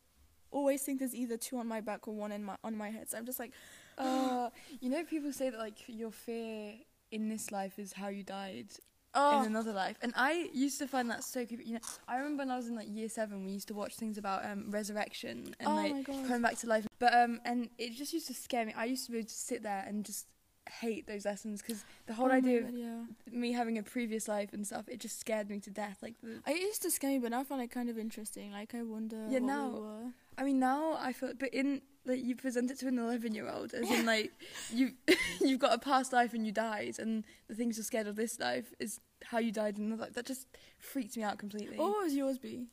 always 0.51 0.81
think 0.81 0.99
there's 0.99 1.15
either 1.15 1.37
two 1.37 1.57
on 1.57 1.67
my 1.67 1.81
back 1.81 2.07
or 2.07 2.13
one 2.13 2.31
in 2.31 2.43
my 2.43 2.55
on 2.63 2.77
my 2.77 2.89
head. 2.89 3.09
So 3.09 3.17
I'm 3.17 3.25
just 3.25 3.39
like, 3.39 3.51
Uh, 3.97 4.49
you 4.79 4.89
know, 4.89 5.03
people 5.03 5.31
say 5.31 5.49
that 5.49 5.59
like 5.59 5.77
your 5.87 6.11
fear 6.11 6.73
in 7.11 7.29
this 7.29 7.51
life 7.51 7.77
is 7.77 7.93
how 7.93 8.07
you 8.07 8.23
died 8.23 8.67
oh, 9.13 9.41
in 9.41 9.45
another 9.45 9.73
life, 9.73 9.97
and 10.01 10.11
I 10.15 10.49
used 10.53 10.79
to 10.79 10.87
find 10.87 11.09
that 11.11 11.23
so 11.23 11.45
creepy. 11.45 11.65
You 11.65 11.73
know, 11.73 11.79
I 12.07 12.17
remember 12.17 12.41
when 12.41 12.51
I 12.51 12.57
was 12.57 12.67
in 12.67 12.75
like 12.75 12.87
year 12.89 13.09
seven, 13.09 13.45
we 13.45 13.51
used 13.51 13.67
to 13.67 13.75
watch 13.75 13.95
things 13.95 14.17
about 14.17 14.43
um, 14.45 14.71
resurrection 14.71 15.53
and 15.59 15.69
oh 15.69 15.75
like 15.75 16.05
coming 16.05 16.41
back 16.41 16.57
to 16.59 16.67
life. 16.67 16.87
But 16.97 17.13
um, 17.13 17.41
and 17.45 17.69
it 17.77 17.93
just 17.95 18.13
used 18.13 18.27
to 18.27 18.33
scare 18.33 18.65
me. 18.65 18.73
I 18.75 18.85
used 18.85 19.05
to 19.05 19.11
be 19.11 19.19
able 19.19 19.27
to 19.27 19.35
sit 19.35 19.61
there 19.61 19.83
and 19.85 20.03
just 20.03 20.25
hate 20.69 21.07
those 21.07 21.25
lessons 21.25 21.61
because 21.61 21.83
the 22.05 22.13
whole 22.13 22.27
Oh 22.27 22.31
idea 22.35 22.61
God, 22.61 22.69
of 22.69 22.75
yeah. 22.77 22.99
me 23.31 23.51
having 23.51 23.77
a 23.77 23.83
previous 23.83 24.27
life 24.27 24.53
and 24.53 24.65
stuff, 24.65 24.87
it 24.87 24.99
just 24.99 25.19
scared 25.19 25.49
me 25.49 25.59
to 25.59 25.69
death. 25.69 25.97
Like, 26.01 26.15
the, 26.21 26.41
I 26.45 26.51
used 26.51 26.81
to 26.83 26.91
scare 26.91 27.11
me, 27.11 27.19
but 27.19 27.31
now 27.31 27.41
I 27.41 27.43
find 27.43 27.61
it 27.61 27.71
kind 27.71 27.89
of 27.89 27.97
interesting. 27.97 28.51
Like 28.51 28.73
I 28.75 28.83
wonder. 28.83 29.25
Yeah, 29.29 29.39
now- 29.39 29.69
We. 30.05 30.11
I 30.37 30.43
mean, 30.43 30.59
now 30.59 30.97
I 30.99 31.11
feel, 31.13 31.33
but 31.37 31.49
in 31.53 31.81
like 32.05 32.23
you 32.23 32.35
present 32.35 32.71
it 32.71 32.79
to 32.79 32.87
an 32.87 32.97
eleven-year-old, 32.97 33.73
as 33.73 33.89
in 33.91 34.05
like 34.05 34.31
you 34.73 34.91
you've 35.41 35.59
got 35.59 35.73
a 35.73 35.77
past 35.77 36.13
life 36.13 36.33
and 36.33 36.45
you 36.45 36.51
died, 36.51 36.97
and 36.99 37.25
the 37.47 37.53
things 37.55 37.77
you're 37.77 37.83
scared 37.83 38.07
of 38.07 38.15
this 38.15 38.39
life 38.39 38.73
is 38.79 38.99
how 39.25 39.37
you 39.39 39.51
died 39.51 39.77
in 39.77 39.85
another 39.85 40.03
life. 40.03 40.13
That 40.13 40.25
just 40.25 40.47
freaks 40.79 41.17
me 41.17 41.23
out 41.23 41.37
completely. 41.37 41.77
What 41.77 42.01
was 42.03 42.15
yours 42.15 42.37
be? 42.39 42.67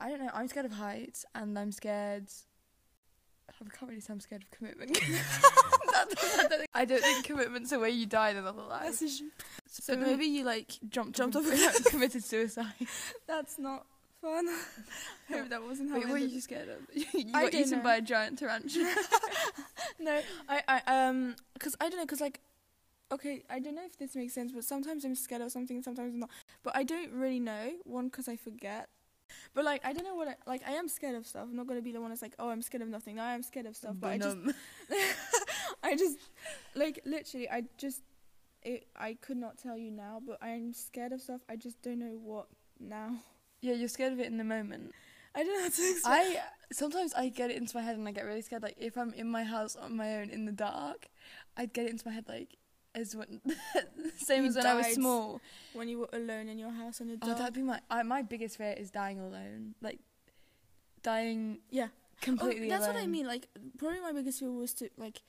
I 0.00 0.08
don't 0.08 0.20
know. 0.20 0.30
I'm 0.34 0.48
scared 0.48 0.66
of 0.66 0.72
heights, 0.72 1.24
and 1.34 1.56
I'm 1.58 1.70
scared. 1.70 2.28
I 3.66 3.76
can't 3.76 3.88
really 3.90 4.00
say 4.00 4.12
I'm 4.12 4.20
scared 4.20 4.42
of 4.42 4.50
commitment. 4.50 4.98
I, 6.74 6.84
don't 6.84 7.02
think, 7.02 7.18
I 7.18 7.22
commitment's 7.22 7.70
the 7.70 7.78
way 7.78 7.90
you 7.90 8.06
die 8.06 8.30
in 8.30 8.36
another 8.36 8.62
life. 8.62 9.00
So 9.68 9.96
maybe 9.96 10.26
you 10.26 10.44
like 10.44 10.72
jumped 10.88 11.16
jumped 11.16 11.36
off, 11.36 11.46
a 11.46 11.82
committed 11.84 12.24
suicide. 12.24 12.72
that's 13.26 13.58
not 13.58 13.86
fun. 14.20 14.46
Hope 15.32 15.48
that 15.48 15.62
wasn't 15.62 15.90
how. 15.90 15.96
Wait, 15.96 16.04
it 16.04 16.08
what 16.08 16.16
ended. 16.16 16.32
you 16.32 16.40
scared 16.40 16.68
of? 16.68 16.76
you 16.94 17.30
I 17.34 17.44
got 17.44 17.54
eaten 17.54 17.78
know. 17.78 17.84
by 17.84 17.96
a 17.96 18.00
giant 18.00 18.38
tarantula. 18.38 18.94
no, 19.98 20.20
I, 20.48 20.62
I, 20.68 21.06
um, 21.06 21.36
cause 21.58 21.76
I 21.80 21.88
don't 21.88 21.98
know, 21.98 22.06
cause 22.06 22.20
like, 22.20 22.40
okay, 23.10 23.42
I 23.50 23.58
don't 23.58 23.74
know 23.74 23.84
if 23.84 23.98
this 23.98 24.14
makes 24.14 24.34
sense, 24.34 24.52
but 24.52 24.64
sometimes 24.64 25.04
I'm 25.04 25.14
scared 25.14 25.42
of 25.42 25.52
something, 25.52 25.82
sometimes 25.82 26.14
I'm 26.14 26.20
not. 26.20 26.30
But 26.62 26.76
I 26.76 26.84
don't 26.84 27.12
really 27.12 27.40
know. 27.40 27.72
One, 27.84 28.10
cause 28.10 28.28
I 28.28 28.36
forget. 28.36 28.88
But 29.54 29.64
like, 29.64 29.84
I 29.84 29.92
don't 29.92 30.04
know 30.04 30.14
what. 30.14 30.28
I, 30.28 30.36
like, 30.46 30.62
I 30.66 30.72
am 30.72 30.88
scared 30.88 31.14
of 31.14 31.26
stuff. 31.26 31.46
I'm 31.50 31.56
not 31.56 31.66
gonna 31.66 31.82
be 31.82 31.92
the 31.92 32.00
one 32.00 32.10
that's 32.10 32.22
like, 32.22 32.34
oh, 32.38 32.48
I'm 32.48 32.62
scared 32.62 32.82
of 32.82 32.88
nothing. 32.88 33.16
No, 33.16 33.22
I 33.22 33.34
am 33.34 33.42
scared 33.42 33.66
of 33.66 33.76
stuff. 33.76 33.96
But 33.98 34.10
I 34.10 34.18
just. 34.18 34.38
I 35.82 35.96
just, 35.96 36.18
like, 36.74 37.00
literally, 37.04 37.48
I 37.50 37.64
just, 37.76 38.02
it, 38.62 38.86
I 38.96 39.14
could 39.14 39.36
not 39.36 39.58
tell 39.58 39.76
you 39.76 39.90
now, 39.90 40.20
but 40.24 40.38
I'm 40.40 40.72
scared 40.72 41.12
of 41.12 41.20
stuff. 41.20 41.40
I 41.48 41.56
just 41.56 41.82
don't 41.82 41.98
know 41.98 42.18
what 42.22 42.46
now. 42.78 43.16
Yeah, 43.62 43.74
you're 43.74 43.88
scared 43.88 44.12
of 44.12 44.20
it 44.20 44.26
in 44.26 44.38
the 44.38 44.44
moment. 44.44 44.92
I 45.34 45.42
don't 45.42 45.54
know 45.54 45.62
how 45.62 45.70
to 45.70 45.90
explain. 45.90 46.14
I 46.14 46.36
sometimes 46.72 47.14
I 47.14 47.28
get 47.28 47.50
it 47.50 47.56
into 47.56 47.76
my 47.76 47.82
head 47.82 47.96
and 47.96 48.06
I 48.06 48.12
get 48.12 48.24
really 48.24 48.42
scared. 48.42 48.62
Like 48.62 48.76
if 48.78 48.96
I'm 48.96 49.12
in 49.14 49.28
my 49.28 49.44
house 49.44 49.76
on 49.76 49.96
my 49.96 50.16
own 50.16 50.30
in 50.30 50.44
the 50.44 50.52
dark, 50.52 51.08
I'd 51.56 51.72
get 51.72 51.86
it 51.86 51.90
into 51.90 52.06
my 52.06 52.14
head 52.14 52.26
like 52.28 52.56
as 52.94 53.16
when 53.16 53.40
same 54.16 54.42
You 54.42 54.48
as 54.50 54.56
when 54.56 54.66
I 54.66 54.74
was 54.74 54.86
small. 54.88 55.40
when 55.72 55.88
you 55.88 55.98
were 55.98 56.08
alone 56.12 56.48
in 56.48 56.58
your 56.58 56.70
house 56.70 57.00
on 57.00 57.08
a 57.10 57.16
dog. 57.16 57.30
Oh, 57.30 57.38
that'd 57.38 57.54
be 57.54 57.62
my 57.62 57.80
I, 57.90 58.02
my 58.02 58.22
biggest 58.22 58.58
fear 58.58 58.74
is 58.76 58.90
dying 58.90 59.20
alone. 59.20 59.74
Like 59.80 59.98
dying 61.02 61.58
yeah. 61.70 61.88
completely 62.20 62.66
oh, 62.66 62.70
that's 62.70 62.84
alone. 62.84 62.96
what 62.96 63.04
I 63.04 63.06
mean. 63.06 63.26
Like, 63.26 63.48
probably 63.78 64.00
my 64.00 64.12
biggest 64.12 64.40
fear 64.40 64.50
was 64.50 64.72
to 64.74 64.90
like 64.96 65.22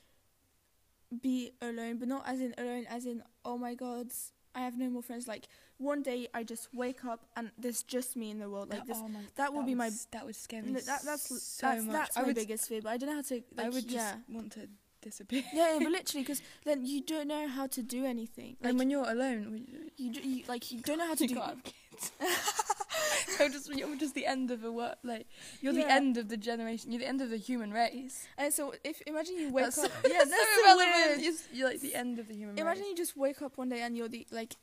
be 1.22 1.52
alone, 1.62 1.98
but 1.98 2.08
not 2.08 2.24
as 2.28 2.40
in 2.42 2.54
alone, 2.58 2.86
as 2.90 3.06
in 3.06 3.24
oh 3.46 3.58
my 3.58 3.76
god, 3.76 4.08
I 4.56 4.62
have 4.62 4.78
no 4.78 4.90
more 4.90 5.02
friends. 5.02 5.28
Like 5.28 5.48
one 5.78 6.02
day 6.02 6.28
I 6.34 6.44
just 6.44 6.70
wake 6.74 7.06
up 7.06 7.26
and 7.36 7.52
there's 7.58 7.84
just 7.84 8.16
me 8.16 8.32
in 8.32 8.40
the 8.40 8.50
world. 8.50 8.70
Like 8.70 8.80
That- 8.80 8.88
this, 8.88 8.98
oh 9.00 9.08
my, 9.08 9.20
that 9.36 9.54
would 9.54 9.66
be 9.66 9.76
my- 9.76 9.92
that 10.12 10.26
would 10.26 10.36
scare 10.36 10.62
me. 10.64 10.74
that 10.74 10.86
that's 11.04 11.44
so 11.44 11.68
that's, 11.68 11.84
much. 11.86 11.94
that's 11.94 12.18
I 12.18 12.22
my 12.22 12.28
would 12.28 12.36
biggest 12.36 12.68
fear. 12.68 12.82
But 12.82 12.90
I 12.90 12.98
don't 12.98 13.10
know 13.10 13.16
how 13.16 13.22
to. 13.22 13.44
Like, 13.56 13.66
I 13.66 13.70
would 13.70 13.88
just 13.88 13.96
yeah. 13.96 14.16
want 14.30 14.52
to 14.54 14.68
disappear. 15.04 15.44
yeah, 15.54 15.74
yeah, 15.74 15.80
but 15.84 15.92
literally, 15.98 16.24
because 16.24 16.42
then 16.66 16.86
you 16.86 17.02
don't 17.02 17.28
know 17.28 17.48
how 17.48 17.68
to 17.68 17.82
do 17.84 18.06
anything. 18.06 18.58
Like 18.62 18.70
and 18.72 18.80
when 18.80 18.90
you're 18.90 19.10
alone, 19.10 19.66
you, 19.98 20.12
do, 20.14 20.20
you 20.28 20.44
like 20.48 20.72
you 20.72 20.82
don't 20.82 20.98
know 20.98 21.08
how 21.08 21.16
to 21.16 21.24
you 21.24 21.30
do. 21.30 21.36
can't 21.36 21.50
have 21.50 21.64
kids. 21.64 22.12
just 23.38 23.70
you're 23.76 23.96
just 23.96 24.16
the 24.16 24.26
end 24.26 24.52
of 24.52 24.64
a 24.64 24.72
work. 24.72 24.98
Like 25.04 25.28
you're 25.62 25.74
the 25.74 25.90
end 25.90 26.18
of 26.18 26.30
the 26.30 26.38
generation. 26.38 26.92
You're 26.92 27.00
the 27.02 27.08
end 27.08 27.22
of 27.22 27.30
the 27.30 27.38
human 27.38 27.72
race. 27.72 28.28
And 28.38 28.54
so 28.54 28.74
if 28.84 29.02
imagine 29.06 29.38
you 29.38 29.52
wake 29.52 29.66
That's 29.66 29.78
up, 29.80 29.92
so- 30.04 30.10
yeah, 30.12 30.20
that's 30.20 30.30
so 30.32 30.38
so 30.56 30.64
irrelevant. 30.64 30.96
weird. 31.08 31.22
You're, 31.22 31.34
you're 31.54 31.70
like 31.70 31.82
the 31.82 31.96
end 31.96 32.20
of 32.20 32.28
the 32.28 32.36
human 32.36 32.58
Imagine 32.58 32.84
race. 32.84 32.90
you 32.92 32.96
just 32.96 33.18
wake 33.18 33.42
up 33.42 33.58
one 33.58 33.70
day 33.70 33.82
and 33.82 33.96
you're 33.98 34.08
the 34.10 34.26
like 34.32 34.56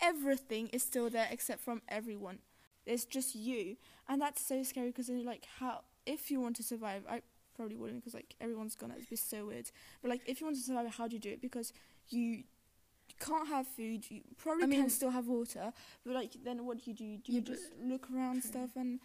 everything 0.00 0.68
is 0.68 0.82
still 0.82 1.08
there 1.10 1.28
except 1.30 1.60
from 1.62 1.82
everyone. 1.88 2.38
It's 2.84 3.04
just 3.04 3.34
you, 3.34 3.76
and 4.08 4.20
that's 4.20 4.40
so 4.46 4.62
scary 4.62 4.88
because 4.88 5.08
then 5.08 5.16
you're 5.18 5.26
like, 5.26 5.46
how 5.58 5.80
if 6.06 6.30
you 6.30 6.40
want 6.40 6.54
to 6.56 6.62
survive, 6.62 7.02
I 7.10 7.22
probably 7.56 7.76
wouldn't 7.76 8.00
because 8.00 8.14
like 8.14 8.34
everyone's 8.40 8.76
gonna 8.76 8.94
it'd 8.96 9.08
be 9.08 9.16
so 9.16 9.46
weird. 9.46 9.70
But 10.02 10.10
like 10.10 10.22
if 10.26 10.40
you 10.40 10.46
want 10.46 10.56
to 10.56 10.62
survive, 10.62 10.94
how 10.94 11.08
do 11.08 11.14
you 11.16 11.20
do 11.20 11.30
it? 11.30 11.40
Because 11.40 11.72
you 12.08 12.44
can't 13.18 13.48
have 13.48 13.66
food. 13.66 14.10
You 14.10 14.20
probably 14.36 14.64
I 14.64 14.66
mean- 14.66 14.80
can 14.82 14.90
still 14.90 15.10
have 15.10 15.26
water, 15.26 15.72
but 16.04 16.14
like 16.14 16.32
then 16.44 16.64
what 16.66 16.78
do 16.84 16.90
you 16.90 16.94
do? 16.96 17.16
Do 17.18 17.32
you 17.32 17.38
Yeah, 17.38 17.44
just 17.54 17.64
look 17.82 18.08
around 18.14 18.42
True. 18.42 18.50
stuff 18.50 18.70
and 18.76 19.00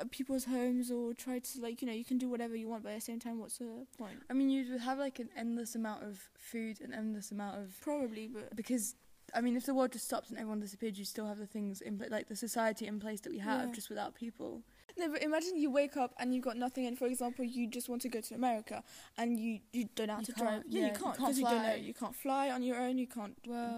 uh, 0.00 0.04
people's 0.10 0.44
homes 0.44 0.90
or 0.90 1.12
try 1.14 1.40
to 1.40 1.60
like 1.60 1.82
you 1.82 1.88
know 1.88 1.94
you 1.94 2.04
can 2.04 2.16
do 2.18 2.28
whatever 2.28 2.54
you 2.54 2.68
want, 2.68 2.82
but 2.84 2.90
at 2.90 2.94
the 2.96 3.00
same 3.00 3.18
time, 3.18 3.38
what's 3.40 3.58
the 3.58 3.86
point? 3.98 4.22
I 4.30 4.34
mean, 4.34 4.48
you 4.50 4.70
would 4.72 4.80
have 4.82 4.98
like 4.98 5.18
an 5.18 5.30
endless 5.36 5.74
amount 5.74 6.04
of 6.04 6.28
food, 6.38 6.80
an 6.80 6.94
endless 6.94 7.32
amount 7.32 7.58
of 7.58 7.74
Probably, 7.80 8.28
but 8.28 8.54
because 8.54 8.94
I 9.34 9.40
mean, 9.40 9.56
if 9.56 9.64
the 9.66 9.74
world 9.74 9.92
just 9.92 10.04
stopped 10.06 10.30
and 10.30 10.38
everyone 10.38 10.60
disappeared, 10.60 10.96
you 10.96 11.04
still 11.04 11.26
have 11.26 11.38
the 11.38 11.46
things 11.46 11.80
in 11.80 11.98
pla- 11.98 12.08
like 12.10 12.28
the 12.28 12.36
society 12.36 12.86
in 12.86 12.98
place 13.00 13.20
that 13.22 13.30
we 13.32 13.38
have, 13.38 13.68
Yeah. 13.68 13.74
just 13.74 13.88
without 13.88 14.14
people. 14.14 14.62
No, 15.00 15.08
but 15.12 15.22
imagine 15.22 15.56
you 15.56 15.70
wake 15.70 15.96
up 15.96 16.12
and 16.18 16.34
you've 16.34 16.44
got 16.44 16.56
nothing, 16.56 16.86
and 16.86 16.96
for 16.98 17.06
example, 17.06 17.44
you 17.44 17.66
just 17.66 17.88
want 17.88 18.02
to 18.02 18.08
go 18.08 18.20
to 18.20 18.34
America, 18.34 18.82
and 19.18 19.38
you, 19.40 19.60
you 19.72 19.88
don't 19.96 20.06
know 20.08 20.14
how 20.14 20.20
You 20.20 20.26
to 20.26 20.32
drive. 20.32 20.62
yeah, 20.68 20.80
Yeah, 20.80 20.86
you 20.86 20.92
you 20.92 20.98
can't 21.02 21.16
because 21.16 21.38
you, 21.38 21.44
don't 21.44 21.62
know. 21.62 21.68
fly. 21.70 21.74
You 21.90 21.94
can't 21.94 22.14
fly 22.14 22.50
on 22.50 22.62
your 22.62 22.76
own. 22.76 22.98
You 22.98 23.06
can't 23.06 23.36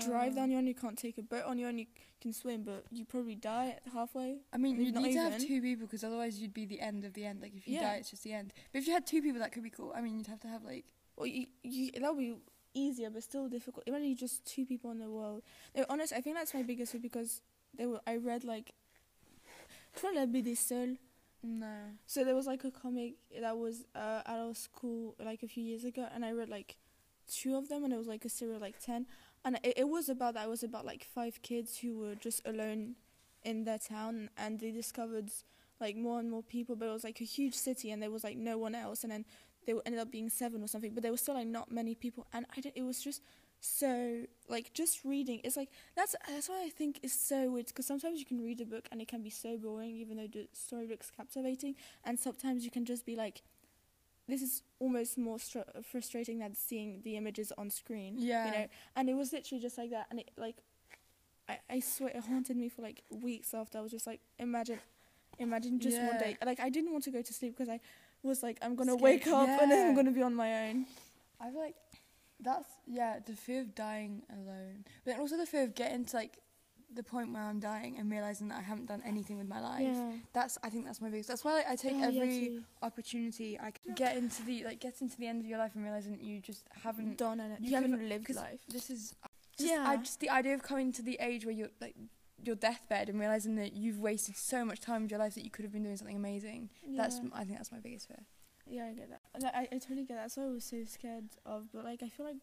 drive 0.08 0.36
on 0.36 0.50
your 0.50 0.58
own. 0.58 0.66
You 0.66 0.74
can't 0.74 0.98
take 0.98 1.16
a 1.18 1.22
boat 1.22 1.44
on 1.46 1.58
your 1.58 1.68
own. 1.68 1.78
You 1.78 1.86
can 2.20 2.32
swim, 2.32 2.62
but 2.64 2.84
you 2.90 3.04
probably 3.04 3.34
die 3.36 3.78
halfway. 3.92 4.40
I 4.52 4.56
mean, 4.58 4.80
you'd 4.80 4.94
not 4.94 5.02
need 5.04 5.14
to 5.14 5.20
have 5.20 5.38
two 5.38 5.60
people 5.62 5.86
because 5.86 6.04
otherwise 6.04 6.38
you'd 6.40 6.54
be 6.54 6.66
the 6.66 6.80
end 6.80 7.04
of 7.04 7.14
the 7.14 7.24
end. 7.24 7.40
Like 7.40 7.54
if 7.56 7.66
you 7.66 7.74
Yeah. 7.76 7.90
die, 7.92 7.96
it's 8.00 8.10
just 8.10 8.24
the 8.24 8.32
end. 8.32 8.52
But 8.72 8.78
if 8.80 8.86
you 8.86 8.92
had 8.92 9.06
two 9.06 9.22
people, 9.22 9.40
that 9.40 9.52
could 9.52 9.62
be 9.62 9.70
cool. 9.70 9.92
I 9.94 10.00
mean, 10.00 10.18
you'd 10.18 10.26
have 10.28 10.40
to 10.40 10.48
have 10.48 10.64
like 10.64 10.86
Well, 11.16 11.26
you, 11.26 11.46
you 11.62 11.90
that 12.00 12.14
would 12.14 12.18
be 12.20 12.34
easier, 12.74 13.10
but 13.10 13.22
still 13.22 13.48
difficult. 13.48 13.84
Imagine 13.86 14.08
you 14.08 14.16
just 14.16 14.44
two 14.46 14.64
people 14.66 14.90
in 14.92 14.98
the 14.98 15.10
world. 15.10 15.42
No, 15.76 15.84
honest, 15.88 16.12
I 16.12 16.20
think 16.20 16.36
that's 16.36 16.54
my 16.54 16.62
biggest 16.62 16.92
fear 16.92 17.00
because 17.00 17.42
there 17.76 17.88
were 17.88 18.00
I 18.06 18.16
read 18.16 18.44
like. 18.44 18.72
Tu 19.94 20.00
vois 20.00 20.12
la 20.14 20.24
BD 20.26 20.56
seule 20.56 20.96
no. 21.42 21.76
So 22.06 22.24
there 22.24 22.34
was 22.34 22.46
like 22.46 22.64
a 22.64 22.70
comic 22.70 23.14
that 23.40 23.56
was 23.56 23.84
uh, 23.94 24.22
at 24.26 24.38
our 24.38 24.54
school 24.54 25.14
like 25.24 25.42
a 25.42 25.48
few 25.48 25.64
years 25.64 25.84
ago, 25.84 26.06
and 26.14 26.24
I 26.24 26.32
read 26.32 26.48
like 26.48 26.76
two 27.30 27.56
of 27.56 27.68
them, 27.68 27.84
and 27.84 27.92
it 27.92 27.96
was 27.96 28.06
like 28.06 28.24
a 28.24 28.28
series 28.28 28.56
of, 28.56 28.62
like 28.62 28.78
ten, 28.78 29.06
and 29.44 29.58
it, 29.62 29.74
it 29.78 29.88
was 29.88 30.08
about 30.08 30.34
that. 30.34 30.46
It 30.46 30.50
was 30.50 30.62
about 30.62 30.84
like 30.84 31.04
five 31.04 31.40
kids 31.42 31.78
who 31.78 31.98
were 31.98 32.14
just 32.14 32.46
alone 32.46 32.96
in 33.44 33.64
their 33.64 33.78
town, 33.78 34.30
and 34.36 34.60
they 34.60 34.70
discovered 34.70 35.30
like 35.80 35.96
more 35.96 36.20
and 36.20 36.30
more 36.30 36.42
people, 36.42 36.76
but 36.76 36.86
it 36.88 36.92
was 36.92 37.04
like 37.04 37.20
a 37.20 37.24
huge 37.24 37.54
city, 37.54 37.90
and 37.90 38.02
there 38.02 38.10
was 38.10 38.24
like 38.24 38.36
no 38.36 38.56
one 38.58 38.74
else, 38.74 39.02
and 39.02 39.12
then 39.12 39.24
they 39.66 39.74
ended 39.84 40.00
up 40.00 40.10
being 40.10 40.28
seven 40.28 40.62
or 40.62 40.68
something, 40.68 40.92
but 40.94 41.02
there 41.02 41.12
was 41.12 41.20
still 41.20 41.34
like 41.34 41.46
not 41.46 41.70
many 41.70 41.94
people, 41.94 42.26
and 42.32 42.46
I 42.56 42.60
don't, 42.60 42.76
it 42.76 42.82
was 42.82 43.02
just 43.02 43.22
so 43.64 44.22
like 44.48 44.72
just 44.74 45.04
reading 45.04 45.40
it's 45.44 45.56
like 45.56 45.68
that's 45.94 46.16
that's 46.28 46.48
why 46.48 46.64
I 46.66 46.68
think 46.68 46.98
it's 47.04 47.14
so 47.14 47.48
weird 47.48 47.66
because 47.68 47.86
sometimes 47.86 48.18
you 48.18 48.26
can 48.26 48.42
read 48.42 48.60
a 48.60 48.64
book 48.64 48.88
and 48.90 49.00
it 49.00 49.06
can 49.06 49.22
be 49.22 49.30
so 49.30 49.56
boring 49.56 49.94
even 49.96 50.16
though 50.16 50.26
the 50.26 50.48
story 50.52 50.88
looks 50.88 51.12
captivating 51.16 51.76
and 52.04 52.18
sometimes 52.18 52.64
you 52.64 52.72
can 52.72 52.84
just 52.84 53.06
be 53.06 53.14
like 53.14 53.40
this 54.26 54.42
is 54.42 54.62
almost 54.80 55.16
more 55.16 55.38
str- 55.38 55.60
frustrating 55.84 56.40
than 56.40 56.56
seeing 56.56 57.02
the 57.04 57.16
images 57.16 57.52
on 57.56 57.70
screen 57.70 58.16
Yeah. 58.18 58.46
you 58.46 58.50
know 58.52 58.66
and 58.96 59.08
it 59.08 59.14
was 59.14 59.32
literally 59.32 59.60
just 59.62 59.78
like 59.78 59.90
that 59.90 60.08
and 60.10 60.18
it 60.18 60.32
like 60.36 60.56
I, 61.48 61.58
I 61.70 61.78
swear 61.80 62.10
it 62.10 62.24
haunted 62.24 62.56
me 62.56 62.68
for 62.68 62.82
like 62.82 63.02
weeks 63.10 63.54
after 63.54 63.78
I 63.78 63.80
was 63.80 63.92
just 63.92 64.08
like 64.08 64.20
imagine 64.40 64.80
imagine 65.38 65.78
just 65.78 65.98
one 66.02 66.18
day 66.18 66.36
like 66.44 66.58
I 66.58 66.68
didn't 66.68 66.90
want 66.90 67.04
to 67.04 67.12
go 67.12 67.22
to 67.22 67.32
sleep 67.32 67.56
because 67.56 67.68
I 67.68 67.78
was 68.24 68.42
like 68.42 68.58
I'm 68.60 68.74
gonna 68.74 68.92
Scared. 68.92 69.02
wake 69.02 69.26
up 69.28 69.48
and 69.48 69.70
then 69.70 69.88
I'm 69.90 69.94
gonna 69.94 70.10
be 70.10 70.22
on 70.22 70.34
my 70.34 70.68
own 70.68 70.86
I 71.40 71.50
feel 71.50 71.60
like 71.60 71.76
that's 72.42 72.68
yeah 72.86 73.18
the 73.24 73.34
fear 73.34 73.60
of 73.62 73.74
dying 73.74 74.22
alone, 74.30 74.84
but 75.04 75.12
then 75.12 75.20
also 75.20 75.36
the 75.36 75.46
fear 75.46 75.62
of 75.64 75.74
getting 75.74 76.04
to 76.06 76.16
like 76.16 76.38
the 76.94 77.02
point 77.02 77.32
where 77.32 77.42
I'm 77.42 77.58
dying 77.58 77.96
and 77.98 78.10
realizing 78.10 78.48
that 78.48 78.58
I 78.58 78.60
haven't 78.62 78.84
done 78.86 79.02
anything 79.06 79.38
with 79.38 79.48
my 79.48 79.60
life. 79.60 79.80
yeah 79.82 80.12
That's 80.34 80.58
I 80.62 80.68
think 80.68 80.84
that's 80.84 81.00
my 81.00 81.08
biggest. 81.08 81.28
That's 81.28 81.42
why 81.42 81.54
like, 81.54 81.68
I 81.68 81.74
take 81.76 81.94
Oh, 81.94 81.98
yeah, 82.00 82.06
every 82.08 82.46
too. 82.48 82.62
opportunity 82.82 83.58
I 83.58 83.70
can 83.70 83.94
get 83.94 84.16
into 84.16 84.42
the 84.42 84.64
like 84.64 84.80
get 84.80 85.00
into 85.00 85.16
the 85.16 85.26
end 85.26 85.40
of 85.40 85.46
your 85.46 85.56
life 85.58 85.72
and 85.74 85.82
realizing 85.84 86.12
that 86.12 86.22
you 86.22 86.40
just 86.40 86.66
haven't. 86.82 87.16
done 87.16 87.40
it. 87.40 87.60
you 87.60 87.70
You, 87.70 87.74
haven't 87.76 87.92
couldn't- 87.92 88.36
life. 88.36 88.60
This 88.68 88.90
is 88.90 89.14
just, 89.58 89.70
Yeah. 89.70 89.84
I 89.88 89.96
just 89.96 90.20
the 90.20 90.28
idea 90.28 90.52
of 90.54 90.62
coming 90.62 90.92
to 90.92 91.02
the 91.02 91.16
age 91.20 91.46
where 91.46 91.54
you're 91.54 91.70
like 91.80 91.94
your 92.44 92.56
deathbed 92.56 93.08
and 93.08 93.18
realizing 93.20 93.54
that 93.56 93.72
you've 93.72 93.98
wasted 94.00 94.36
so 94.36 94.62
much 94.64 94.80
time 94.80 95.04
of 95.04 95.10
your 95.10 95.20
life 95.20 95.34
that 95.36 95.44
you 95.44 95.50
could 95.50 95.64
have 95.64 95.72
been 95.72 95.84
doing 95.84 95.96
something 95.96 96.16
amazing. 96.16 96.68
That's. 96.96 97.20
I 97.32 97.44
think 97.44 97.56
that's 97.56 97.72
my 97.72 97.78
biggest 97.78 98.08
fear. 98.08 98.24
Yeah, 98.68 98.86
I 98.86 98.92
get 98.94 99.10
that. 99.10 99.54
I, 99.54 99.68
I 99.72 99.78
totally 99.78 100.04
get 100.04 100.14
that. 100.14 100.22
That's 100.22 100.36
what 100.36 100.44
I 100.46 100.50
was 100.50 100.64
so 100.64 100.84
scared 100.84 101.24
of. 101.44 101.68
But 101.72 101.84
like, 101.84 102.02
I 102.02 102.08
feel 102.08 102.26
like 102.26 102.36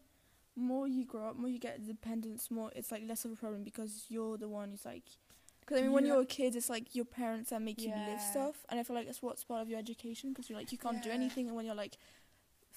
more 0.55 0.87
you 0.87 1.05
grow 1.05 1.29
up, 1.29 1.37
more 1.37 1.49
you 1.49 1.59
get 1.59 1.85
dependence, 1.85 2.51
more 2.51 2.71
it's 2.75 2.91
like 2.91 3.03
less 3.07 3.25
of 3.25 3.31
a 3.31 3.35
problem 3.35 3.63
because 3.63 4.05
you're 4.09 4.37
the 4.37 4.47
one 4.49 4.71
who's 4.71 4.85
like. 4.85 5.03
Because 5.61 5.79
I 5.79 5.83
mean, 5.83 5.93
when 5.93 6.05
You 6.05 6.13
you're 6.13 6.21
a 6.23 6.25
kid, 6.25 6.55
it's 6.55 6.69
like 6.69 6.95
your 6.95 7.05
parents 7.05 7.51
that 7.51 7.61
make 7.61 7.85
you 7.85 7.93
live 7.93 8.19
stuff, 8.19 8.65
and 8.69 8.79
I 8.79 8.83
feel 8.83 8.95
like 8.95 9.05
that's 9.05 9.21
what's 9.21 9.43
part 9.43 9.61
of 9.61 9.69
your 9.69 9.77
education. 9.79 10.31
Because 10.31 10.49
you're 10.49 10.57
like 10.57 10.71
you 10.71 10.77
can't 10.79 11.01
do 11.01 11.11
anything, 11.11 11.47
and 11.47 11.55
when 11.55 11.65
you're 11.65 11.75
like 11.75 11.97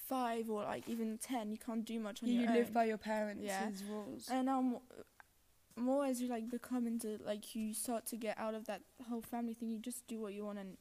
five 0.07 0.49
or 0.49 0.63
like 0.63 0.87
even 0.87 1.17
ten, 1.17 1.51
you 1.51 1.57
can't 1.57 1.85
do 1.85 1.99
much 1.99 2.21
on 2.21 2.29
you 2.29 2.41
your 2.41 2.51
live 2.51 2.73
by 2.73 2.85
your 2.85 2.97
parents' 2.97 3.41
Yeah. 3.43 3.69
rules. 3.89 4.27
And 4.31 4.45
now 4.45 4.61
more, 4.61 4.81
more 5.75 6.05
as 6.05 6.21
you 6.21 6.27
like 6.27 6.49
become 6.51 6.85
into 6.85 7.17
like 7.25 7.55
you 7.55 7.73
start 7.73 8.05
to 8.07 8.15
get 8.15 8.37
out 8.37 8.53
of 8.53 8.65
that 8.65 8.81
whole 9.09 9.21
family 9.21 9.53
thing, 9.53 9.69
you 9.71 9.79
just 9.79 10.05
do 10.07 10.19
what 10.19 10.33
you 10.33 10.45
want 10.45 10.59
and 10.59 10.77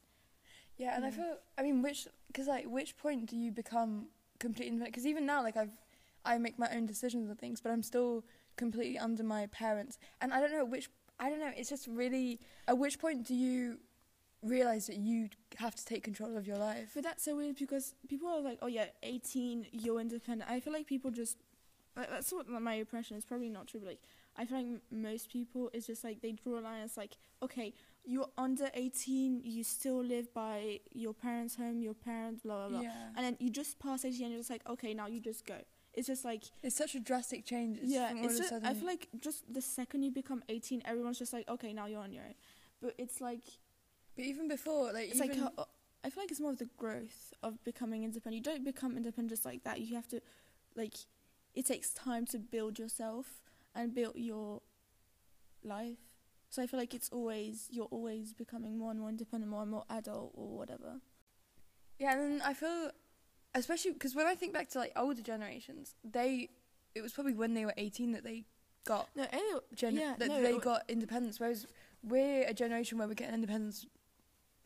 Yeah, 0.77 0.97
and 0.97 1.05
I 1.05 1.09
Yeah. 1.09 1.15
feel. 1.15 1.39
I 1.59 1.63
mean, 1.63 1.83
which 1.83 2.09
because 2.29 2.47
like 2.47 2.65
which 2.67 2.97
point 2.97 3.27
do 3.27 3.37
you 3.37 3.51
become 3.53 4.09
completely 4.39 4.69
independent? 4.69 4.95
Because 4.95 5.07
even 5.07 5.27
now, 5.27 5.43
like 5.43 5.57
I've 5.57 5.77
I 6.25 6.39
make 6.39 6.59
my 6.59 6.71
own 6.75 6.87
decisions 6.87 7.29
and 7.29 7.39
things, 7.39 7.61
but 7.61 7.71
I'm 7.73 7.83
still 7.83 8.25
completely 8.57 8.99
under 8.99 9.23
my 9.23 9.47
parents, 9.49 9.99
and 10.21 10.33
I 10.33 10.41
don't 10.41 10.53
know 10.53 10.65
which. 10.65 10.89
I 11.21 11.31
don't 11.31 11.39
know. 11.41 11.53
It's 11.57 11.69
just 11.71 11.87
really. 11.87 12.41
At 12.67 12.79
which 12.79 12.99
point 12.99 13.25
do 13.27 13.35
you 13.35 13.79
realize 14.43 14.87
that 14.89 14.97
you 14.97 15.29
have 15.59 15.75
to 15.77 15.85
take 15.85 16.03
control 16.03 16.37
of 16.37 16.47
your 16.49 16.57
life? 16.59 16.93
But 16.95 17.05
that's 17.05 17.23
so 17.23 17.37
weird 17.37 17.57
because 17.57 17.95
people 18.09 18.29
are 18.29 18.41
like, 18.41 18.59
oh 18.61 18.67
yeah, 18.67 18.87
18, 19.05 19.67
you're 19.71 20.01
independent. 20.01 20.51
I 20.51 20.59
feel 20.59 20.73
like 20.73 20.87
people 20.89 21.13
just, 21.13 21.37
like, 21.97 22.11
that's 22.11 22.33
what 22.33 22.49
my 22.49 22.75
impression 22.75 23.17
is. 23.17 23.25
Probably 23.25 23.51
not 23.51 23.69
true, 23.69 23.79
but 23.79 23.91
like, 23.91 24.01
I 24.37 24.45
feel 24.47 24.57
like 24.59 24.67
m- 24.67 24.81
most 24.91 25.31
people 25.31 25.71
is 25.73 25.87
just 25.87 26.03
like 26.03 26.23
they 26.23 26.33
draw 26.33 26.59
a 26.59 26.61
line. 26.61 26.83
It's 26.83 26.97
like, 26.97 27.13
okay, 27.41 27.73
you're 28.05 28.31
under 28.37 28.69
18, 28.75 29.43
you 29.45 29.65
still 29.65 30.03
live 30.03 30.33
by 30.35 30.81
your 30.93 31.15
parents' 31.15 31.57
home, 31.57 31.81
your 31.81 31.95
parents, 31.95 32.43
blah 32.43 32.69
blah 32.69 32.81
blah, 32.81 32.81
Yeah, 32.81 32.93
and 33.17 33.25
then 33.25 33.37
you 33.39 33.51
just 33.51 33.79
pass 33.79 34.05
18 34.05 34.23
and 34.23 34.33
you're 34.33 34.41
just 34.41 34.51
like, 34.51 34.69
okay, 34.69 34.95
now 34.95 35.07
you 35.07 35.21
just 35.21 35.47
go. 35.47 35.57
It's 35.95 36.07
just 36.07 36.25
like, 36.25 36.45
it's 36.63 36.77
such 36.77 36.95
a 36.95 37.01
drastic 37.01 37.45
change. 37.45 37.79
It's 37.79 37.93
yeah, 37.93 38.13
it's 38.17 38.39
just. 38.39 38.53
I 38.53 38.73
feel 38.75 38.87
like 38.87 39.09
just 39.21 39.53
the 39.53 39.61
second 39.61 40.03
you 40.03 40.11
become 40.11 40.43
18, 40.49 40.83
everyone's 40.85 41.19
just 41.19 41.33
like, 41.33 41.49
okay, 41.49 41.73
now 41.73 41.87
you're 41.87 42.01
on 42.01 42.13
your 42.13 42.25
own. 42.25 42.35
But 42.81 42.95
it's 42.99 43.21
like, 43.21 43.45
but 44.17 44.25
even 44.25 44.49
before, 44.49 44.93
like 44.93 45.11
it's 45.11 45.21
even, 45.21 45.41
like 45.43 45.57
how, 45.57 45.67
I 46.03 46.11
feel 46.11 46.23
like 46.23 46.31
it's 46.31 46.41
more 46.41 46.51
of 46.51 46.59
the 46.59 46.69
growth 46.77 47.33
of 47.43 47.63
becoming 47.63 48.05
independent. 48.05 48.45
You 48.45 48.53
don't 48.53 48.65
become 48.65 48.97
independent 48.97 49.31
just 49.31 49.45
like 49.45 49.65
that. 49.65 49.81
You 49.81 49.95
have 49.95 50.09
to, 50.09 50.21
like, 50.75 50.95
it 51.55 51.67
takes 51.67 51.91
time 51.91 52.27
to 52.27 52.39
build 52.39 52.79
yourself 52.79 53.43
and 53.75 53.95
build 53.95 54.17
your 54.17 54.63
life. 55.63 55.99
So 56.53 56.63
I 56.63 56.67
feel 56.67 56.79
like 56.79 56.93
it's 56.93 57.09
always 57.09 57.69
you're 57.71 57.87
always 57.87 58.35
becoming 58.35 58.77
more 58.77 58.91
and 58.91 59.01
more 59.01 59.09
independent, 59.09 59.51
more 59.51 59.63
and 59.63 59.71
more 59.71 59.85
adult 59.89 60.33
or 60.35 60.59
whatever. 60.59 61.01
Yeah, 61.99 62.13
and 62.13 62.21
then 62.21 62.43
I 62.45 62.53
feel, 62.53 62.91
especially 63.55 63.93
because 63.93 64.15
when 64.15 64.27
I 64.27 64.35
think 64.35 64.53
back 64.53 64.69
to 64.73 64.79
like 64.79 64.93
older 64.95 65.23
generations, 65.23 65.95
they, 66.05 66.51
it 66.95 67.01
was 67.01 67.15
probably 67.15 67.33
when 67.33 67.55
they 67.55 67.65
were 67.65 67.73
18 67.79 68.13
that 68.13 68.23
they 68.23 68.45
got 68.85 69.09
No, 69.17 69.25
anyway, 69.33 69.61
gen- 69.75 69.95
yeah, 69.95 70.15
that 70.19 70.29
no, 70.29 70.43
they 70.43 70.59
got 70.59 70.83
independence, 70.91 71.41
whereas 71.41 71.67
we're 72.05 72.47
a 72.47 72.53
generation 72.53 72.99
where 72.99 73.09
we're 73.09 73.15
getting 73.15 73.35
independence 73.35 73.87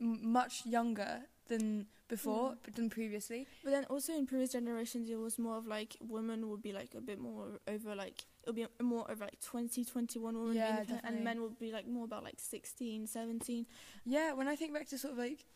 m- 0.00 0.32
much 0.32 0.66
younger 0.66 1.20
than 1.46 1.86
before, 2.08 2.56
but 2.64 2.74
than 2.74 2.90
previously. 2.90 3.46
But 3.62 3.70
then 3.70 3.84
also 3.84 4.12
in 4.12 4.26
previous 4.26 4.50
generations, 4.50 5.08
it 5.08 5.20
was 5.20 5.38
more 5.38 5.56
of 5.56 5.68
like 5.68 5.96
women 6.00 6.48
would 6.50 6.62
be 6.62 6.72
like 6.72 6.94
a 6.96 7.00
bit 7.00 7.20
more 7.20 7.60
over 7.68 7.94
like 7.94 8.24
it'll 8.46 8.54
be 8.54 8.66
more 8.80 9.10
of 9.10 9.20
like 9.20 9.40
20, 9.40 9.84
21 9.84 10.38
women, 10.38 10.54
Yeah, 10.56 10.84
and 11.04 11.24
men 11.24 11.40
will 11.40 11.50
be 11.50 11.72
like 11.72 11.86
more 11.88 12.04
about 12.04 12.22
like 12.22 12.38
16, 12.38 13.06
17. 13.08 13.66
Yeah, 14.04 14.32
when 14.34 14.46
I 14.46 14.54
think 14.56 14.72
back 14.72 14.88
to 14.88 14.98
sort 14.98 15.12
of 15.14 15.18
like, 15.18 15.46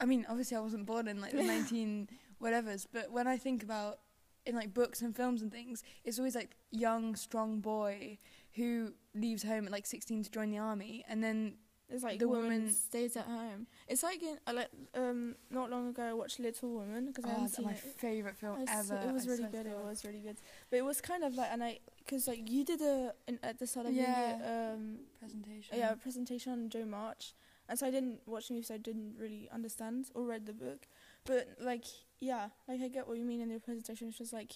I 0.00 0.06
mean, 0.06 0.24
obviously 0.28 0.56
I 0.56 0.60
wasn't 0.60 0.86
born 0.86 1.08
in 1.08 1.20
like 1.20 1.32
the 1.32 1.42
nineteen 1.54 2.08
whatevers, 2.42 2.86
but 2.92 3.12
when 3.12 3.26
I 3.26 3.36
think 3.36 3.62
about 3.62 3.98
in 4.46 4.54
like 4.54 4.74
books 4.74 5.02
and 5.02 5.14
films 5.14 5.42
and 5.42 5.52
things, 5.52 5.82
it's 6.04 6.18
always 6.18 6.34
like 6.34 6.56
young, 6.70 7.14
strong 7.16 7.60
boy 7.60 8.18
who 8.54 8.94
leaves 9.14 9.42
home 9.42 9.66
at 9.66 9.72
like 9.72 9.86
sixteen 9.86 10.22
to 10.24 10.30
join 10.30 10.50
the 10.50 10.58
army, 10.58 11.04
and 11.08 11.22
then 11.22 11.54
It's 11.90 12.02
like 12.02 12.18
The 12.18 12.24
the 12.24 12.28
woman 12.28 12.44
woman- 12.64 12.72
stays 12.72 13.16
at 13.16 13.26
home. 13.26 13.66
It's 13.88 14.02
like 14.02 14.22
in 14.22 14.38
I 14.46 14.52
like 14.52 14.70
um 14.94 15.36
not 15.50 15.70
long 15.70 15.88
ago 15.90 16.02
I 16.02 16.14
watched 16.14 16.40
Little 16.40 16.70
Women 16.78 17.06
because 17.06 17.24
I 17.26 17.34
oh, 17.36 17.40
that's 17.42 17.56
seen 17.56 17.66
my 17.66 17.72
it. 17.72 17.78
favorite 17.78 18.36
film 18.36 18.56
I 18.66 18.78
ever. 18.78 18.96
It 19.06 19.12
was 19.12 19.28
I 19.28 19.30
really 19.32 19.44
good. 19.52 19.66
It 19.66 19.76
was 19.84 20.04
really 20.04 20.20
good. 20.20 20.36
But 20.70 20.78
it 20.78 20.84
was 20.84 21.00
kind 21.00 21.22
of 21.24 21.34
like, 21.34 21.50
and 21.52 21.62
I, 21.62 21.80
because 21.98 22.26
like 22.26 22.48
you 22.50 22.64
did 22.64 22.80
a 22.80 23.12
in, 23.28 23.38
at 23.42 23.58
the 23.58 23.66
start 23.66 23.86
of 23.86 23.92
Yeah. 23.92 24.38
the 24.38 24.74
um, 24.74 24.98
presentation. 25.20 25.78
yeah, 25.78 25.92
a 25.92 25.96
presentation 25.96 26.52
on 26.52 26.70
Jo 26.70 26.84
March, 26.86 27.34
and 27.68 27.78
so 27.78 27.86
I 27.86 27.90
didn't 27.90 28.20
watch 28.26 28.48
the 28.48 28.54
movie, 28.54 28.64
so 28.64 28.74
I 28.74 28.78
didn't 28.78 29.16
really 29.18 29.48
understand 29.52 30.06
or 30.14 30.24
read 30.24 30.46
the 30.46 30.54
book. 30.54 30.88
But 31.26 31.48
like, 31.60 31.84
yeah, 32.18 32.48
like 32.66 32.80
I 32.80 32.88
get 32.88 33.06
what 33.06 33.18
you 33.18 33.24
mean 33.26 33.40
in 33.42 33.50
your 33.50 33.60
presentation. 33.60 34.08
It's 34.08 34.18
just 34.18 34.32
like 34.32 34.52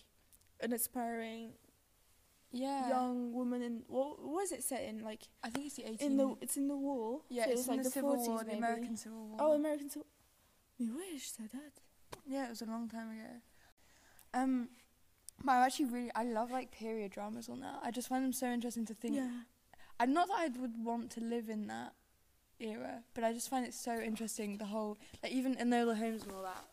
an 0.61 0.73
aspiring 0.73 1.53
yeah. 2.53 2.89
young 2.89 3.33
woman 3.33 3.63
in 3.63 3.83
what 3.89 4.21
was 4.21 4.53
it 4.53 4.63
set 4.63 4.83
in? 4.83 5.03
Like 5.03 5.23
I 5.43 5.51
think 5.51 5.67
it's 5.67 5.77
the 5.77 5.89
eighteen. 5.89 6.13
in 6.13 6.17
the 6.17 6.37
it's 6.41 6.57
in 6.57 6.69
the 6.69 6.77
war. 6.77 7.21
yeah, 7.29 7.45
so 7.45 7.51
it 7.51 7.53
it's 7.53 7.59
was 7.61 7.69
in 7.69 7.75
like 7.77 7.85
the, 7.85 7.91
Civil 7.91 8.17
40s 8.17 8.29
War, 8.29 8.45
the. 8.45 8.57
American 8.57 8.97
Civil 8.97 9.27
War. 9.29 9.37
Oh, 9.41 9.53
American 9.53 9.91
Civil. 9.91 10.07
we 10.79 10.91
wish 10.91 11.31
said 11.31 11.51
that. 11.53 11.73
Yeah, 12.27 12.47
it 12.47 12.51
was 12.51 12.63
a 12.63 12.67
long 12.67 12.89
time 12.89 13.11
ago. 13.11 13.41
Um, 14.35 14.69
but 15.45 15.53
I 15.53 15.67
actually 15.67 15.87
really 15.87 16.11
I 16.15 16.25
love 16.25 16.51
like 16.51 16.71
period 16.73 17.13
dramas 17.13 17.49
on 17.49 17.61
that. 17.61 17.81
I 17.83 17.91
just 17.91 18.09
find 18.09 18.25
them 18.25 18.33
so 18.33 18.47
interesting 18.47 18.85
to 18.87 18.95
think. 18.95 19.17
Yeah. 19.17 19.31
And 20.01 20.15
not 20.15 20.29
that 20.29 20.39
I 20.39 20.49
would 20.61 20.85
want 20.85 21.11
to 21.13 21.21
live 21.21 21.49
in 21.49 21.67
that 21.67 21.93
era, 22.61 23.03
but 23.15 23.25
I 23.25 23.33
just 23.33 23.49
find 23.49 23.67
it 23.67 23.75
so 23.75 23.99
interesting. 23.99 24.59
The 24.59 24.67
whole 24.67 24.99
like 25.23 25.33
even 25.33 25.55
Enola 25.57 25.97
Holmes 25.97 26.23
and 26.23 26.33
all 26.33 26.43
that. 26.43 26.65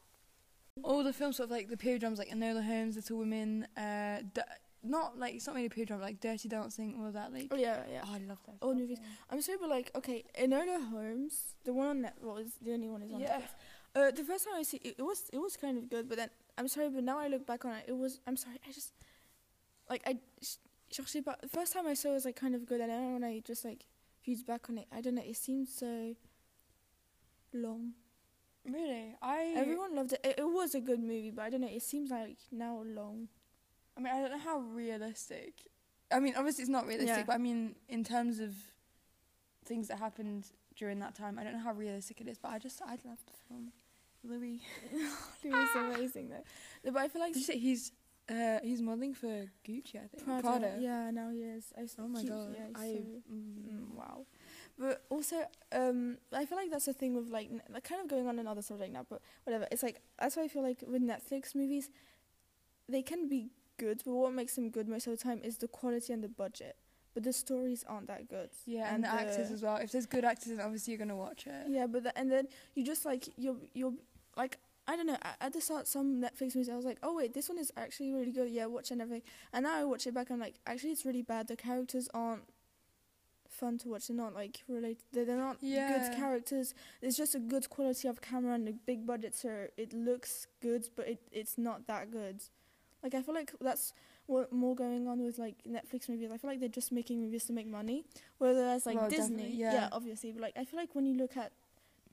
All 0.84 1.03
the 1.03 1.13
films 1.13 1.38
sort 1.38 1.48
of 1.48 1.51
like 1.51 1.70
the 1.70 1.77
period 1.77 2.01
dramas 2.01 2.20
like 2.20 2.29
Enola 2.29 2.65
Holmes, 2.65 2.96
Little 2.98 3.17
Women, 3.17 3.65
uh, 3.77 4.20
D- 4.34 4.41
not 4.86 5.18
like 5.20 5.36
it's 5.36 5.48
not 5.48 5.56
really 5.56 5.68
a 5.68 5.70
period 5.70 5.88
drama 5.89 6.04
like 6.04 6.20
Dirty 6.20 6.48
Dancing, 6.50 6.96
all 7.00 7.08
of 7.08 7.13
that. 7.13 7.32
Like 7.34 7.48
Oh 7.51 7.56
yeah, 7.58 7.84
yeah. 7.92 8.01
oh, 8.06 8.13
I 8.13 8.18
love 8.20 8.39
that. 8.46 8.56
All 8.62 8.74
movies. 8.75 9.00
I'm 9.30 9.42
sorry, 9.42 9.58
but 9.60 9.70
like, 9.70 9.92
okay, 9.96 10.24
Enola 10.39 10.89
Holmes, 10.89 11.56
the 11.63 11.74
one 11.74 11.88
on 11.88 12.01
Net, 12.01 12.15
well, 12.22 12.38
is 12.38 12.54
the 12.62 12.74
only 12.74 12.88
one 12.89 13.01
is 13.04 13.12
on 13.12 13.20
Yeah. 13.20 13.38
Netflix. 13.38 13.50
Uh, 13.96 14.12
the 14.12 14.24
first 14.24 14.44
time 14.46 14.56
I 14.58 14.63
see 14.63 14.77
it, 14.84 14.96
it 14.98 15.04
was 15.04 15.30
it 15.32 15.38
was 15.39 15.56
kind 15.58 15.77
of 15.77 15.89
good, 15.89 16.10
but 16.10 16.18
then 16.18 16.30
I'm 16.58 16.68
sorry, 16.68 16.89
but 16.89 17.04
now 17.04 17.18
I 17.20 17.27
look 17.27 17.46
back 17.46 17.63
on 17.65 17.72
it, 17.74 17.86
it 17.88 17.96
was 17.98 18.20
I'm 18.27 18.36
sorry, 18.38 18.60
I 18.68 18.72
just 18.72 18.94
like 19.89 20.01
I, 20.06 20.18
cherchais 20.92 21.24
pas- 21.24 21.38
the 21.42 21.48
first 21.48 21.72
time 21.74 21.88
I 21.88 21.94
saw 21.94 22.10
it 22.10 22.13
was 22.13 22.25
like 22.25 22.36
kind 22.36 22.56
of 22.56 22.65
good, 22.65 22.82
and 22.82 22.89
then 22.92 23.13
when 23.13 23.24
I 23.24 23.42
just 23.46 23.63
like 23.63 23.86
viewed 24.24 24.46
back 24.46 24.70
on 24.70 24.77
it, 24.80 24.88
I 24.92 25.00
don't 25.01 25.15
know, 25.15 25.24
it 25.25 25.38
seemed 25.38 25.70
so 25.70 26.13
long. 27.54 27.94
Really, 28.65 29.15
I 29.22 29.54
Everyone 29.56 29.96
loved 29.96 30.13
it. 30.13 30.22
it. 30.24 30.39
It 30.39 30.44
was 30.44 30.74
a 30.75 30.82
good 30.82 31.00
movie, 31.00 31.32
but 31.32 31.44
I 31.44 31.50
don't 31.51 31.62
know, 31.62 31.70
it 31.72 31.84
seems 31.84 32.10
like 32.12 32.38
now 32.51 32.82
long. 32.86 33.27
I 33.98 34.02
mean, 34.02 34.14
I 34.14 34.22
don't 34.22 34.32
know 34.32 34.38
how 34.38 34.60
realistic. 34.60 35.54
I 36.12 36.20
mean, 36.20 36.34
obviously 36.38 36.64
it's 36.64 36.70
not 36.70 36.86
realistic, 36.86 37.18
Yeah. 37.18 37.24
but 37.25 37.34
I 37.36 37.38
mean, 37.38 37.75
in 37.90 38.04
terms 38.04 38.40
of 38.40 38.54
things 39.66 39.88
that 39.88 39.98
happened 40.00 40.48
during 40.75 41.00
that 41.00 41.16
time, 41.16 41.40
I 41.40 41.44
don't 41.44 41.54
know 41.54 41.60
how 41.60 41.74
realistic 41.74 42.22
it 42.22 42.28
is. 42.28 42.38
But 42.38 42.52
I 42.52 42.60
just, 42.60 42.82
I 42.82 42.92
love 43.06 43.20
the 43.25 43.38
film. 43.48 43.72
Louis. 44.24 44.60
It 45.44 45.52
was 45.52 45.70
amazing 45.75 46.30
though. 46.30 46.44
No, 46.84 46.92
But 46.92 47.02
I 47.04 47.08
feel 47.08 47.22
like 47.22 47.34
Did 47.34 47.40
you 47.40 47.46
say 47.46 47.58
he's 47.60 47.92
uh 48.28 48.58
he's 48.64 48.82
modeling 48.82 49.14
for 49.14 49.46
Gucci? 49.68 49.98
I 50.04 50.08
think. 50.08 50.24
Prada, 50.42 50.78
yeah, 50.80 51.12
now 51.12 51.30
he 51.30 51.44
is. 51.44 51.66
I 51.78 51.82
Oh 52.02 52.08
my 52.08 52.24
god. 52.24 52.56
yeah, 52.56 52.66
I. 52.75 52.92
so- 52.94 53.32
mm, 53.32 53.70
Mm, 53.70 53.96
wow. 53.96 54.25
But 54.78 55.04
also, 55.10 55.38
um, 55.72 56.18
I 56.34 56.46
feel 56.46 56.58
like 56.58 56.70
that's 56.72 56.88
a 56.88 56.94
thing 56.94 57.16
with 57.16 57.30
like, 57.30 57.48
n- 57.50 57.62
like 57.72 57.84
kind 57.84 58.02
of 58.02 58.08
going 58.10 58.28
on 58.28 58.40
another 58.40 58.62
subject 58.62 58.92
now, 58.92 59.06
but 59.10 59.22
whatever. 59.44 59.68
It's 59.72 59.84
like 59.84 60.02
that's 60.20 60.36
why 60.36 60.43
I 60.43 60.48
feel 60.48 60.63
like 60.63 60.84
with 60.88 61.02
Netflix 61.02 61.54
movies, 61.56 61.89
they 62.89 63.02
can 63.04 63.30
be 63.30 63.52
good, 63.78 64.02
but 64.06 64.14
what 64.14 64.34
makes 64.34 64.56
them 64.56 64.70
good 64.70 64.88
most 64.88 65.08
of 65.08 65.18
the 65.18 65.24
time 65.24 65.42
is 65.44 65.58
the 65.58 65.68
quality 65.68 66.14
and 66.14 66.24
the 66.24 66.30
budget. 66.30 66.76
But 67.14 67.24
the 67.24 67.32
stories 67.34 67.86
aren't 67.88 68.08
that 68.08 68.28
good. 68.28 68.50
Yeah, 68.66 68.94
and, 68.94 69.04
the 69.04 69.08
actors 69.08 69.50
as 69.50 69.62
well. 69.64 69.78
If 69.78 69.92
there's 69.94 70.06
good 70.06 70.26
actors, 70.26 70.50
then 70.50 70.60
obviously 70.60 70.92
you're 70.92 70.98
gonna 71.00 71.16
watch 71.16 71.48
it. 71.48 71.68
Yeah, 71.70 71.88
but 71.88 72.04
the, 72.04 72.18
and 72.18 72.30
then 72.30 72.48
you 72.74 72.84
just 72.84 73.06
like 73.06 73.30
you're 73.38 73.56
you're 73.74 73.94
like 74.36 74.58
I 74.88 74.96
don't 74.96 75.08
know. 75.08 75.18
At 75.42 75.54
the 75.54 75.62
start, 75.62 75.88
some 75.88 76.22
Netflix 76.22 76.56
movies, 76.56 76.70
I 76.70 76.76
was 76.76 76.86
like, 76.86 77.00
oh 77.02 77.16
wait, 77.16 77.34
this 77.34 77.50
one 77.50 77.58
is 77.58 77.72
actually 77.78 78.12
really 78.12 78.32
good. 78.32 78.50
Yeah, 78.52 78.66
watch 78.68 78.92
it 78.92 78.96
and 78.96 79.02
everything. 79.02 79.24
And 79.54 79.64
now 79.64 79.76
I 79.80 79.84
watch 79.86 80.06
it 80.06 80.14
back, 80.14 80.30
I'm 80.30 80.40
like, 80.40 80.56
actually, 80.68 80.92
it's 80.92 81.06
really 81.06 81.24
bad. 81.24 81.48
The 81.48 81.56
characters 81.56 82.08
aren't 82.14 82.44
fun 83.50 83.78
to 83.80 83.90
watch. 83.90 84.08
They're 84.08 84.18
not 84.18 84.36
like 84.36 84.64
related. 84.68 85.04
They're, 85.12 85.26
they're 85.26 85.38
not 85.38 85.58
Yeah. 85.62 85.98
good 85.98 86.18
characters. 86.18 86.74
There's 87.02 87.18
just 87.18 87.34
a 87.34 87.40
good 87.40 87.70
quality 87.70 88.08
of 88.08 88.22
camera 88.22 88.54
and 88.56 88.68
a 88.68 88.74
big 88.74 89.08
budget, 89.08 89.36
so 89.36 89.68
it 89.78 89.94
looks 89.94 90.48
good, 90.62 90.90
but 90.96 91.08
it 91.08 91.22
it's 91.32 91.58
not 91.58 91.88
that 91.88 92.12
good. 92.12 92.44
Like 93.06 93.13
I 93.13 93.22
feel 93.22 93.36
like 93.36 93.52
that's 93.62 93.94
what 94.26 94.52
more 94.52 94.76
going 94.76 95.08
on 95.08 95.24
with 95.24 95.38
like 95.38 95.56
Netflix 95.70 96.10
movies. 96.10 96.32
I 96.34 96.38
feel 96.38 96.50
like 96.50 96.60
they're 96.60 96.78
just 96.82 96.91
making 96.91 97.22
movies 97.22 97.46
to 97.46 97.54
make 97.54 97.68
money, 97.68 98.04
whereas 98.39 98.88
like 98.88 98.98
Well, 98.98 99.10
Disney, 99.10 99.36
definitely, 99.44 99.58
yeah. 99.60 99.89
obviously. 99.91 100.32
But 100.32 100.41
like 100.41 100.58
I 100.58 100.65
feel 100.65 100.80
like 100.80 100.96
when 100.96 101.06
you 101.06 101.13
look 101.15 101.38
at 101.38 101.52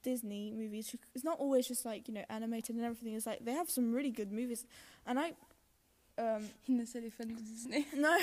Disney 0.02 0.52
movies, 0.55 0.94
it's 1.14 1.24
not 1.24 1.38
always 1.38 1.66
just 1.66 1.87
like 1.87 2.09
you 2.09 2.14
know 2.14 2.24
animated 2.28 2.76
and 2.76 2.85
everything. 2.85 3.14
It's 3.14 3.24
like 3.26 3.42
they 3.42 3.52
have 3.52 3.70
some 3.70 3.92
really 3.92 4.11
good 4.11 4.31
movies, 4.31 4.66
and 5.07 5.18
I. 5.18 5.33
Um, 6.18 6.44
In 6.68 6.76
the 6.76 6.85
city 6.85 7.09
for 7.09 7.24
Disney. 7.24 7.87
no, 7.96 8.18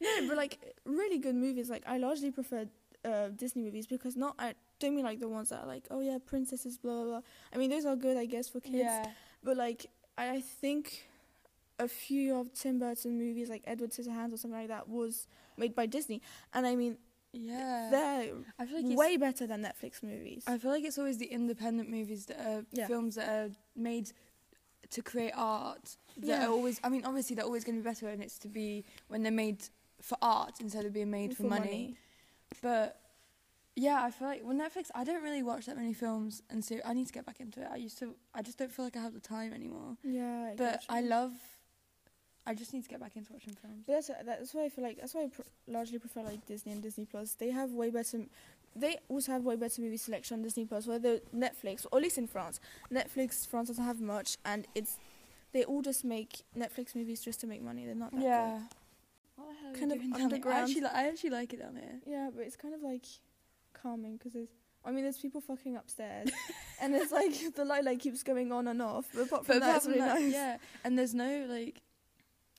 no, 0.00 0.26
but 0.26 0.38
like 0.38 0.58
really 0.86 1.18
good 1.18 1.34
movies. 1.34 1.68
Like 1.68 1.82
I 1.86 1.98
largely 1.98 2.30
prefer 2.30 2.64
uh, 3.04 3.28
Disney 3.28 3.62
movies 3.62 3.86
because 3.86 4.16
not 4.16 4.34
I 4.38 4.54
don't 4.80 4.96
mean 4.96 5.04
like 5.04 5.20
the 5.20 5.28
ones 5.28 5.50
that 5.50 5.60
are 5.60 5.66
like 5.66 5.84
oh 5.90 6.00
yeah 6.00 6.16
princesses 6.24 6.78
blah 6.78 6.94
blah 6.94 7.04
blah. 7.04 7.20
I 7.52 7.58
mean 7.58 7.68
those 7.68 7.84
are 7.84 7.94
good 7.94 8.16
I 8.16 8.24
guess 8.24 8.48
for 8.48 8.60
kids, 8.60 8.76
Yeah. 8.78 9.06
but 9.44 9.58
like 9.58 9.84
I, 10.16 10.36
I 10.36 10.40
think 10.40 11.06
a 11.78 11.88
few 11.88 12.34
of 12.36 12.52
Tim 12.52 12.78
Burton 12.78 13.18
movies 13.18 13.48
like 13.48 13.62
Edward 13.66 13.90
Scissorhands 13.92 14.32
or 14.32 14.36
something 14.36 14.58
like 14.60 14.68
that 14.68 14.88
was 14.88 15.26
made 15.56 15.74
by 15.74 15.86
Disney, 15.86 16.22
and 16.54 16.66
I 16.66 16.74
mean 16.76 16.98
Yeah. 17.32 17.88
they're 17.90 18.34
I 18.58 18.66
feel 18.66 18.82
like 18.88 18.96
way 18.96 19.16
better 19.18 19.46
than 19.46 19.62
Netflix 19.62 20.02
movies. 20.02 20.44
I 20.46 20.56
feel 20.58 20.70
like 20.70 20.84
it's 20.84 20.98
always 20.98 21.18
the 21.18 21.26
independent 21.26 21.90
movies 21.90 22.26
that 22.26 22.40
are 22.40 22.64
Yeah. 22.72 22.86
films 22.86 23.16
that 23.16 23.28
are 23.28 23.50
made 23.74 24.12
to 24.90 25.02
create 25.02 25.32
art. 25.34 25.96
That 26.16 26.26
Yeah. 26.26 26.46
are 26.46 26.50
always. 26.50 26.80
I 26.84 26.88
mean, 26.88 27.04
obviously 27.04 27.34
they're 27.36 27.44
always 27.44 27.64
going 27.64 27.76
to 27.76 27.82
be 27.82 27.88
better, 27.90 28.08
and 28.08 28.22
it's 28.22 28.38
to 28.38 28.48
be 28.48 28.84
when 29.08 29.22
they're 29.22 29.32
made 29.32 29.68
for 30.00 30.16
art 30.22 30.60
instead 30.60 30.84
of 30.84 30.92
being 30.92 31.10
made 31.10 31.36
for, 31.36 31.42
money. 31.44 31.96
But 32.62 33.00
yeah, 33.74 34.02
I 34.02 34.10
feel 34.10 34.28
like 34.28 34.42
with 34.44 34.56
Netflix, 34.56 34.90
I 34.94 35.04
don't 35.04 35.22
really 35.22 35.42
watch 35.42 35.66
that 35.66 35.76
many 35.76 35.92
films, 35.92 36.42
and 36.48 36.64
so 36.64 36.78
I 36.84 36.94
need 36.94 37.06
to 37.08 37.12
get 37.12 37.26
back 37.26 37.40
into 37.40 37.60
it. 37.62 37.68
I 37.70 37.76
used 37.76 37.98
to. 37.98 38.14
I 38.32 38.40
just 38.42 38.56
don't 38.58 38.72
feel 38.72 38.84
like 38.86 38.96
I 38.96 39.02
have 39.02 39.12
the 39.12 39.20
time 39.20 39.52
anymore. 39.52 39.96
Yeah, 40.02 40.52
I 40.52 40.54
But 40.56 40.84
I 40.88 41.00
love. 41.00 41.32
I 42.46 42.54
just 42.54 42.72
need 42.72 42.82
to 42.84 42.88
get 42.88 43.00
back 43.00 43.16
into 43.16 43.32
watching 43.32 43.54
films. 43.54 43.84
But 43.86 43.94
that's 43.94 44.10
that's 44.24 44.54
why 44.54 44.64
I 44.64 44.68
feel 44.68 44.84
like 44.84 44.98
that's 45.00 45.14
why 45.14 45.24
I 45.24 45.26
pr- 45.28 45.42
largely 45.66 45.98
prefer 45.98 46.22
like 46.22 46.46
Disney 46.46 46.72
and 46.72 46.82
Disney 46.82 47.04
Plus. 47.04 47.32
They 47.34 47.50
have 47.50 47.70
way 47.72 47.90
better. 47.90 48.20
They 48.74 48.98
also 49.08 49.32
have 49.32 49.42
way 49.44 49.56
better 49.56 49.80
movie 49.80 49.96
selection 49.96 50.36
on 50.36 50.42
Disney 50.42 50.64
Plus. 50.66 50.86
Whether 50.86 51.18
Netflix, 51.34 51.86
or 51.90 51.98
at 51.98 52.02
least 52.04 52.18
in 52.18 52.26
France, 52.26 52.60
Netflix 52.92 53.46
France 53.46 53.68
doesn't 53.68 53.84
have 53.84 54.00
much, 54.00 54.36
and 54.44 54.66
it's 54.74 54.98
they 55.52 55.64
all 55.64 55.82
just 55.82 56.04
make 56.04 56.42
Netflix 56.56 56.94
movies 56.94 57.20
just 57.22 57.40
to 57.40 57.46
make 57.46 57.62
money. 57.62 57.84
They're 57.86 57.94
not 57.94 58.12
that 58.12 58.22
Yeah. 58.22 58.60
What 59.36 59.48
the 59.48 59.54
hell 59.60 59.70
are 59.70 59.74
Kind 59.74 59.90
you 59.90 59.96
of 59.96 59.98
doing 60.00 60.30
down 60.30 60.40
here? 60.42 60.52
I 60.52 60.60
actually, 60.60 60.80
li- 60.82 60.90
I 60.94 61.08
actually 61.08 61.30
like 61.30 61.52
it 61.52 61.60
down 61.60 61.76
here. 61.76 62.00
Yeah, 62.06 62.30
but 62.34 62.44
it's 62.46 62.56
kind 62.56 62.74
of 62.74 62.82
like 62.82 63.04
calming 63.72 64.16
because 64.16 64.32
there's. 64.32 64.48
I 64.84 64.92
mean, 64.92 65.02
there's 65.02 65.18
people 65.18 65.40
fucking 65.40 65.76
upstairs, 65.76 66.28
and 66.80 66.94
it's 66.94 67.10
like 67.10 67.32
the 67.56 67.64
light 67.64 67.84
like 67.84 67.98
keeps 67.98 68.22
going 68.22 68.52
on 68.52 68.68
and 68.68 68.80
off. 68.80 69.06
But 69.12 69.22
apart 69.22 69.44
from 69.46 69.56
But 69.58 69.60
that, 69.60 69.66
apart 69.68 69.76
it's 69.76 69.84
from 69.86 69.94
really 69.94 70.06
that, 70.06 70.20
nice. 70.20 70.32
yeah, 70.32 70.56
and 70.84 70.96
there's 70.98 71.12
no 71.14 71.46
like, 71.48 71.80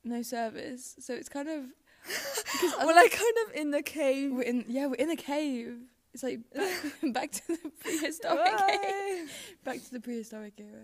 no 0.08 0.22
service, 0.22 0.96
so 1.00 1.14
it's 1.14 1.30
kind 1.30 1.50
of. 1.50 1.66
We're 2.86 2.96
like 2.96 3.12
kind 3.12 3.34
of 3.48 3.54
in 3.56 3.72
the 3.72 3.82
cave. 3.82 4.32
we're 4.32 4.42
in, 4.44 4.64
yeah, 4.70 4.86
we're 4.88 4.96
in 4.96 5.10
a 5.10 5.16
cave. 5.18 5.74
It's 6.14 6.24
like 6.24 6.40
back, 6.54 6.74
back 7.14 7.32
to 7.32 7.48
the 7.48 7.72
prehistoric 7.82 8.54
age. 8.70 9.30
Back 9.66 9.84
to 9.84 9.92
the 9.92 10.00
prehistoric 10.00 10.54
era. 10.58 10.84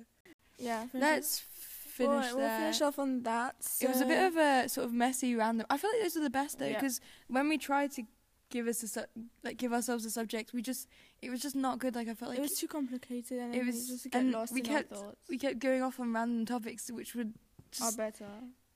Yeah. 0.60 0.88
Let's 0.94 1.40
finish 1.40 2.10
We'll, 2.10 2.22
there. 2.22 2.36
we'll 2.36 2.58
finish 2.60 2.82
off 2.82 3.00
on 3.00 3.24
that. 3.24 3.56
It 3.82 3.88
was 3.88 4.02
a 4.02 4.06
bit 4.06 4.22
of 4.28 4.36
a 4.38 4.68
sort 4.68 4.86
of 4.86 4.94
messy, 4.94 5.36
random. 5.36 5.66
I 5.70 5.78
feel 5.78 5.90
like 5.92 6.02
those 6.04 6.18
are 6.18 6.24
the 6.24 6.30
best 6.30 6.60
though, 6.60 6.66
Yeah. 6.66 6.74
because 6.80 7.00
when 7.30 7.48
we 7.48 7.58
tried 7.58 7.92
to 7.94 8.04
give 8.50 8.68
us 8.68 8.84
a 8.84 8.88
su- 8.90 9.06
like 9.44 9.58
give 9.58 9.72
ourselves 9.74 10.04
a 10.06 10.10
subject, 10.12 10.52
we 10.54 10.62
just 10.62 10.88
it 11.22 11.30
was 11.30 11.42
just 11.42 11.56
not 11.56 11.80
good. 11.80 11.96
Like 11.96 12.10
I 12.10 12.14
felt 12.16 12.30
like 12.30 12.40
it 12.40 12.42
was 12.42 12.60
too 12.60 12.68
complicated, 12.68 13.40
and 13.40 13.56
it 13.56 13.66
was- 13.66 13.88
just 13.88 14.12
get 14.12 14.20
and 14.22 14.32
lost 14.34 14.54
we 14.54 14.60
in 14.60 14.66
kept- 14.66 14.92
our 14.92 14.98
thoughts. 14.98 15.18
we 15.30 15.38
kept 15.38 15.60
going 15.60 15.82
off 15.82 16.00
on 16.02 16.12
random 16.14 16.46
topics, 16.46 16.92
which 16.92 17.16
would 17.16 17.34
Are 17.82 17.92
better. 17.94 18.28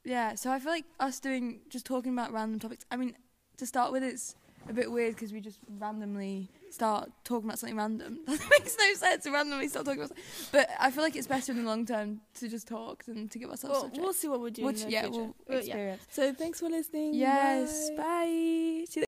Yeah. 0.07 0.35
So 0.35 0.51
I 0.51 0.59
feel 0.59 0.71
like 0.71 0.85
us 0.99 1.19
doing 1.19 1.59
just 1.69 1.85
talking 1.85 2.13
about 2.13 2.31
random 2.31 2.59
topics. 2.59 2.85
I 2.89 2.95
mean, 2.95 3.13
to 3.57 3.65
start 3.65 3.91
with, 3.91 4.03
it's 4.03 4.35
a 4.69 4.73
bit 4.73 4.91
weird 4.91 5.15
because 5.15 5.31
we 5.33 5.41
just 5.41 5.59
randomly 5.79 6.49
start 6.71 7.09
talking 7.23 7.47
about 7.49 7.59
something 7.59 7.77
random. 7.77 8.19
That 8.27 8.39
makes 8.49 8.77
no 8.77 8.93
sense 8.93 9.23
to 9.23 9.31
randomly 9.31 9.67
start 9.67 9.85
talking 9.85 10.01
about. 10.01 10.09
Something. 10.09 10.49
But 10.51 10.69
I 10.79 10.91
feel 10.91 11.03
like 11.03 11.15
it's 11.15 11.27
better 11.27 11.51
in 11.51 11.59
the 11.59 11.63
long 11.63 11.85
term 11.85 12.21
to 12.39 12.47
just 12.47 12.67
talk 12.67 13.03
than 13.05 13.27
to 13.29 13.39
give 13.39 13.49
ourselves. 13.49 13.73
Well, 13.73 13.81
subjects. 13.83 14.03
we'll 14.03 14.13
see 14.13 14.27
what 14.27 14.41
we 14.41 14.51
do. 14.51 14.61
We'll 14.63 14.69
in 14.71 14.75
ch- 14.77 14.83
the 14.85 14.91
yeah, 14.91 15.01
future. 15.03 15.17
we'll 15.19 15.35
But 15.47 15.53
yeah. 15.53 15.59
experience. 15.59 16.01
So 16.09 16.33
thanks 16.33 16.59
for 16.59 16.69
listening. 16.69 17.13
Yes. 17.13 17.89
Bye. 17.91 18.03
Bye. 18.03 18.85
See 18.89 19.03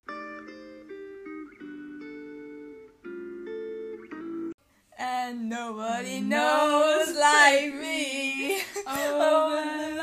And 4.97 5.47
nobody 5.49 6.19
knows 6.19 7.15
like 7.17 7.73
me. 7.75 8.61
Oh, 8.91 8.95
oh 9.21 9.98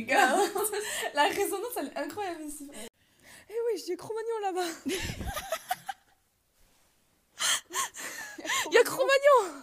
La 1.14 1.28
résonance, 1.28 1.76
elle 1.76 1.88
est 1.88 1.96
incroyable 1.96 2.42
ici. 2.42 2.70
Eh 3.48 3.54
oui, 3.66 3.82
j'ai 3.86 3.96
Cro-Magnon 3.96 4.38
là-bas. 4.42 4.68
Il 8.70 8.74
y 8.74 8.78
a 8.78 8.82
Cro-Magnon. 8.82 9.62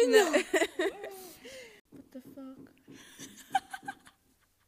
Mignon. 0.00 0.32
What 0.32 2.04
the 2.12 2.20
fuck? 2.34 2.58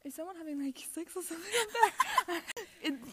Is 0.05 0.15
someone 0.15 0.37
having 0.37 0.63
like 0.63 0.79
sex 0.79 1.17
or 1.17 1.23
something? 1.23 1.51
it, 2.83 2.95